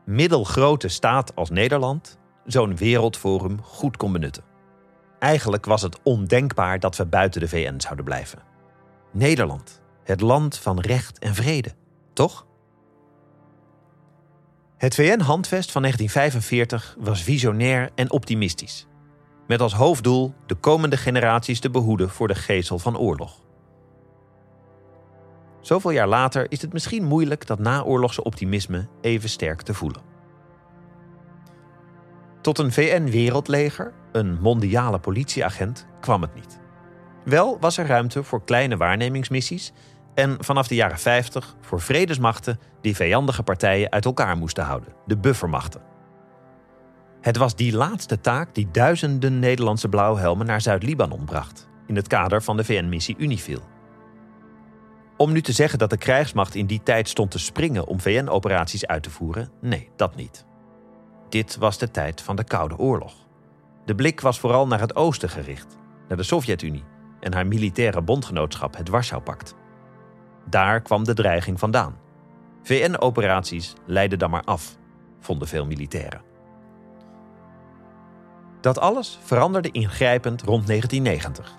middelgrote 0.05 0.89
staat 0.89 1.35
als 1.35 1.51
Nederland 1.51 2.19
zo'n 2.45 2.77
wereldforum 2.77 3.63
goed 3.63 3.97
kon 3.97 4.13
benutten. 4.13 4.45
Eigenlijk 5.19 5.65
was 5.65 5.83
het 5.83 5.99
ondenkbaar 6.03 6.81
dat 6.81 6.97
we 6.97 7.07
buiten 7.07 7.41
de 7.41 7.49
VN 7.49 7.81
zouden 7.81 8.05
blijven. 8.05 8.39
Nederland, 9.13 9.85
het 10.07 10.21
land 10.21 10.59
van 10.59 10.81
recht 10.81 11.19
en 11.19 11.35
vrede, 11.35 11.75
toch? 12.13 12.47
Het 14.77 14.95
VN-handvest 14.95 15.73
van 15.73 15.83
1945 15.83 16.97
was 16.99 17.23
visionair 17.23 17.91
en 17.95 18.11
optimistisch. 18.11 18.87
Met 19.47 19.61
als 19.61 19.75
hoofddoel 19.75 20.35
de 20.47 20.55
komende 20.55 20.97
generaties 20.97 21.61
te 21.61 21.71
behoeden 21.71 22.11
voor 22.11 22.29
de 22.29 22.35
geesel 22.35 22.79
van 22.79 22.99
oorlog. 22.99 23.41
Zoveel 25.61 25.91
jaar 25.91 26.09
later 26.09 26.47
is 26.49 26.63
het 26.63 26.73
misschien 26.73 27.05
moeilijk 27.05 27.47
dat 27.47 27.59
naoorlogse 27.59 28.23
optimisme 28.23 28.89
even 29.01 29.29
sterk 29.29 29.63
te 29.63 29.75
voelen. 29.75 30.03
Tot 32.41 32.59
een 32.59 32.73
VN-wereldleger, 32.73 33.93
een 34.13 34.41
mondiale 34.41 34.99
politieagent, 34.99 35.87
kwam 36.01 36.23
het 36.23 36.35
niet. 36.35 36.61
Wel 37.25 37.59
was 37.61 37.79
er 37.79 37.87
ruimte 37.87 38.23
voor 38.23 38.45
kleine 38.45 38.77
waarnemingsmissies 38.77 39.73
en 40.17 40.37
vanaf 40.39 40.69
de 40.69 40.75
jaren 40.75 40.99
50 40.99 41.57
voor 41.61 41.81
vredesmachten 41.81 42.59
die 42.81 42.97
vijandige 42.97 43.43
partijen 43.43 43.91
uit 43.91 44.05
elkaar 44.05 44.37
moesten 44.37 44.65
houden, 44.65 44.93
de 45.07 45.17
buffermachten. 45.17 45.83
Het 47.21 47.37
was 47.37 47.57
die 47.57 47.77
laatste 47.77 48.21
taak 48.21 48.55
die 48.55 48.69
duizenden 48.71 49.39
Nederlandse 49.39 49.89
blauwhelmen 49.89 50.47
naar 50.47 50.61
Zuid-Libanon 50.61 51.25
bracht, 51.25 51.69
in 51.87 51.97
het 51.97 52.09
kader 52.09 52.43
van 52.43 52.57
de 52.57 52.65
VN-missie 52.65 53.17
Unifil. 53.19 53.61
Om 55.17 55.33
nu 55.33 55.43
te 55.43 55.53
zeggen 55.53 55.79
dat 55.79 55.91
de 55.91 55.97
krijgsmacht 55.97 56.55
in 56.55 56.67
die 56.67 56.83
tijd 56.83 57.09
stond 57.09 57.31
te 57.31 57.39
springen 57.39 57.87
om 57.87 58.01
VN-operaties 58.01 58.87
uit 58.87 59.03
te 59.03 59.11
voeren, 59.11 59.51
nee, 59.61 59.91
dat 59.97 60.17
niet. 60.17 60.47
Dit 61.29 61.57
was 61.57 61.79
de 61.79 61.91
tijd 61.91 62.23
van 62.23 62.37
de 62.37 62.45
Koude 62.45 62.79
Oorlog. 62.79 63.15
De 63.85 63.95
blik 63.95 64.21
was 64.21 64.41
vooral 64.41 64.67
naar 64.67 64.81
het 64.81 64.97
oosten 64.97 65.29
gericht, 65.29 65.77
naar 66.09 66.17
de 66.17 66.23
Sovjet-Unie 66.23 66.85
en 67.21 67.35
haar 67.35 67.47
militaire 67.47 68.03
bondgenootschap, 68.03 68.77
het 68.77 68.89
Warschau-pact. 68.89 69.55
Daar 70.49 70.81
kwam 70.81 71.05
de 71.05 71.15
dreiging 71.15 71.59
vandaan. 71.59 71.99
VN-operaties 72.63 73.75
leidden 73.85 74.19
dan 74.19 74.31
maar 74.31 74.45
af, 74.45 74.77
vonden 75.21 75.49
veel 75.49 75.67
militairen. 75.67 76.21
Dat 78.61 78.79
alles 78.79 79.19
veranderde 79.23 79.71
ingrijpend 79.71 80.43
rond 80.43 80.67
1990. 80.67 81.59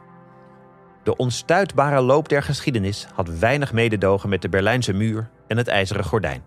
De 1.04 1.16
onstuitbare 1.16 2.02
loop 2.02 2.30
der 2.30 2.44
geschiedenis 2.44 3.08
had 3.14 3.30
weinig 3.30 3.74
mededogen 3.74 4.30
met 4.30 4.42
de 4.42 4.50
Berlijnse 4.50 4.94
muur 4.94 5.30
en 5.48 5.58
het 5.58 5.68
ijzeren 5.68 6.04
gordijn. 6.04 6.44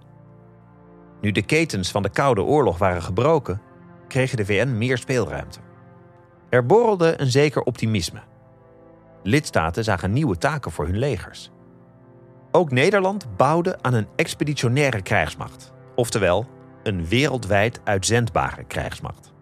Nu 1.21 1.33
de 1.33 1.43
ketens 1.43 1.91
van 1.91 2.03
de 2.03 2.11
Koude 2.11 2.43
Oorlog 2.43 2.79
waren 2.79 3.03
gebroken, 3.03 3.63
kreeg 4.09 4.35
de 4.35 4.45
VN 4.45 4.77
meer 4.79 4.99
speelruimte. 4.99 5.59
Er 6.49 6.67
borrelde 6.67 7.21
een 7.21 7.31
zeker 7.31 7.63
optimisme. 7.63 8.21
Lidstaten 9.23 9.85
zagen 9.85 10.13
nieuwe 10.13 10.39
taken 10.39 10.71
voor 10.71 10.87
hun 10.87 10.99
legers. 10.99 11.51
Ook 12.53 12.71
Nederland 12.71 13.37
bouwde 13.37 13.79
aan 13.83 13.95
een 13.95 14.07
expeditionaire 14.17 15.03
krijgsmacht, 15.03 15.73
oftewel 15.95 16.47
een 16.83 17.07
wereldwijd 17.07 17.81
uitzendbare 17.85 18.65
krijgsmacht. 18.65 19.33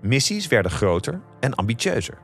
Missies 0.00 0.46
werden 0.46 0.70
groter 0.70 1.20
en 1.40 1.54
ambitieuzer. 1.54 2.18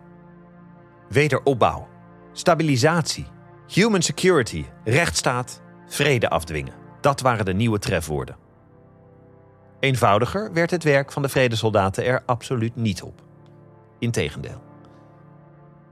Wederopbouw, 1.08 1.88
stabilisatie, 2.32 3.26
human 3.66 4.02
security, 4.02 4.64
rechtsstaat, 4.84 5.62
vrede 5.86 6.28
afdwingen. 6.28 6.74
Dat 7.00 7.20
waren 7.20 7.44
de 7.44 7.54
nieuwe 7.54 7.78
trefwoorden. 7.78 8.36
Eenvoudiger 9.80 10.52
werd 10.52 10.70
het 10.70 10.84
werk 10.84 11.12
van 11.12 11.22
de 11.22 11.28
vredesoldaten 11.28 12.04
er 12.04 12.22
absoluut 12.26 12.76
niet 12.76 13.02
op. 13.02 13.22
Integendeel. 13.98 14.62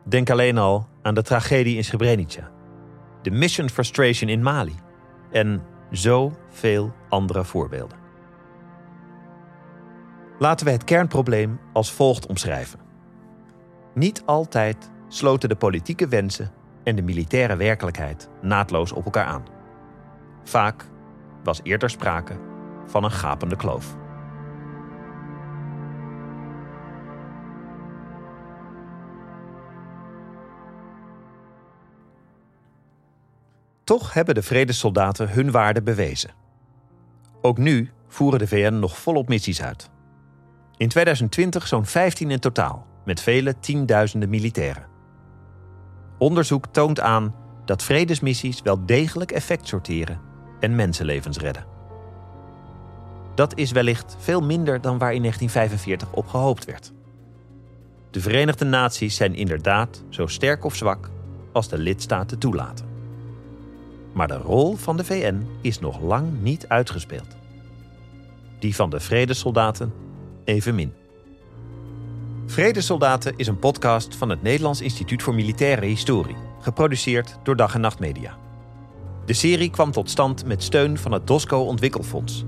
Denk 0.05 0.31
alleen 0.31 0.59
al 0.59 0.89
aan 1.03 1.15
de 1.15 1.23
tragedie 1.23 1.77
in 1.77 1.85
Srebrenica, 1.85 2.51
de 3.23 3.31
mission 3.31 3.71
frustration 3.71 4.31
in 4.31 4.43
Mali 4.43 4.75
en 5.31 5.63
zoveel 5.91 6.95
andere 7.09 7.45
voorbeelden. 7.45 7.99
Laten 10.39 10.67
we 10.67 10.73
het 10.73 10.85
kernprobleem 10.85 11.61
als 11.73 11.93
volgt 11.93 12.27
omschrijven. 12.27 12.81
Niet 13.95 14.23
altijd 14.25 14.91
sloten 15.09 15.49
de 15.49 15.57
politieke 15.57 16.09
wensen 16.09 16.51
en 16.85 16.97
de 16.97 17.03
militaire 17.03 17.57
werkelijkheid 17.57 18.29
naadloos 18.41 18.93
op 18.93 19.05
elkaar 19.05 19.27
aan. 19.27 19.45
Vaak 20.45 20.85
was 21.45 21.61
eerder 21.63 21.91
sprake 21.91 22.39
van 22.87 23.05
een 23.05 23.11
gapende 23.11 23.57
kloof. 23.57 23.97
Toch 33.93 34.13
hebben 34.13 34.35
de 34.35 34.43
vredessoldaten 34.43 35.29
hun 35.31 35.51
waarde 35.51 35.83
bewezen. 35.83 36.31
Ook 37.41 37.59
nu 37.59 37.91
voeren 38.09 38.39
de 38.39 38.47
VN 38.47 38.79
nog 38.79 38.99
volop 38.99 39.29
missies 39.29 39.63
uit. 39.63 39.91
In 40.77 40.89
2020 40.89 41.67
zo'n 41.67 41.87
15 41.87 42.31
in 42.31 42.39
totaal, 42.39 42.87
met 43.05 43.21
vele 43.21 43.59
tienduizenden 43.59 44.29
militairen. 44.29 44.87
Onderzoek 46.19 46.67
toont 46.67 47.01
aan 47.01 47.35
dat 47.65 47.83
vredesmissies 47.83 48.63
wel 48.63 48.87
degelijk 48.87 49.31
effect 49.33 49.69
sorteren 49.69 50.21
en 50.61 50.75
mensenlevens 50.75 51.39
redden. 51.39 51.67
Dat 53.35 53.57
is 53.57 53.73
wellicht 53.73 54.17
veel 54.19 54.43
minder 54.43 54.81
dan 54.81 54.99
waar 54.99 55.15
in 55.15 55.21
1945 55.21 56.13
op 56.13 56.27
gehoopt 56.27 56.65
werd. 56.65 56.93
De 58.11 58.21
Verenigde 58.21 58.65
Naties 58.65 59.17
zijn 59.17 59.35
inderdaad 59.35 60.05
zo 60.09 60.27
sterk 60.27 60.65
of 60.65 60.75
zwak 60.75 61.11
als 61.53 61.69
de 61.69 61.79
lidstaten 61.79 62.39
toelaten. 62.39 62.92
Maar 64.13 64.29
de 64.29 64.37
rol 64.37 64.77
van 64.77 64.97
de 64.97 65.05
VN 65.05 65.47
is 65.61 65.79
nog 65.79 66.01
lang 66.01 66.43
niet 66.43 66.69
uitgespeeld. 66.69 67.37
Die 68.59 68.75
van 68.75 68.91
de 68.91 69.01
vredesoldaten 69.01 69.93
evenmin. 70.45 70.93
Vredesoldaten 72.47 73.37
is 73.37 73.47
een 73.47 73.59
podcast 73.59 74.17
van 74.17 74.29
het 74.29 74.43
Nederlands 74.43 74.81
Instituut 74.81 75.23
voor 75.23 75.35
Militaire 75.35 75.87
Historie, 75.87 76.37
geproduceerd 76.61 77.39
door 77.43 77.57
Dag 77.57 77.75
en 77.75 77.81
Nacht 77.81 77.99
Media. 77.99 78.37
De 79.25 79.33
serie 79.33 79.71
kwam 79.71 79.93
tot 79.93 80.11
stand 80.11 80.47
met 80.47 80.63
steun 80.63 80.99
van 80.99 81.13
het 81.13 81.27
DOSCO 81.27 81.59
Ontwikkelfonds 81.59 82.45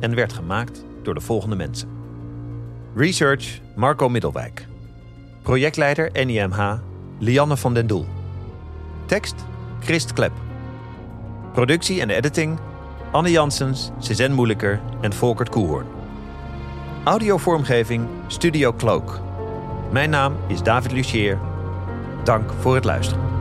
en 0.00 0.14
werd 0.14 0.32
gemaakt 0.32 0.84
door 1.02 1.14
de 1.14 1.20
volgende 1.20 1.56
mensen. 1.56 1.88
Research 2.94 3.60
Marco 3.74 4.08
Middelwijk. 4.08 4.66
Projectleider 5.42 6.26
NIMH 6.26 6.78
Lianne 7.18 7.56
van 7.56 7.74
den 7.74 7.86
Doel. 7.86 8.06
Tekst 9.06 9.44
Christ 9.80 10.12
Klep. 10.12 10.45
Productie 11.56 12.00
en 12.00 12.10
editing 12.10 12.58
Anne 13.12 13.30
Janssens, 13.30 13.90
Cezanne 13.98 14.34
Moeilijker 14.34 14.80
en 15.00 15.12
Volkert 15.12 15.48
Koehoorn. 15.48 15.86
Audiovormgeving 17.04 18.08
Studio 18.26 18.72
Cloak. 18.72 19.20
Mijn 19.92 20.10
naam 20.10 20.36
is 20.48 20.62
David 20.62 20.92
Lucier. 20.92 21.38
Dank 22.24 22.52
voor 22.60 22.74
het 22.74 22.84
luisteren. 22.84 23.35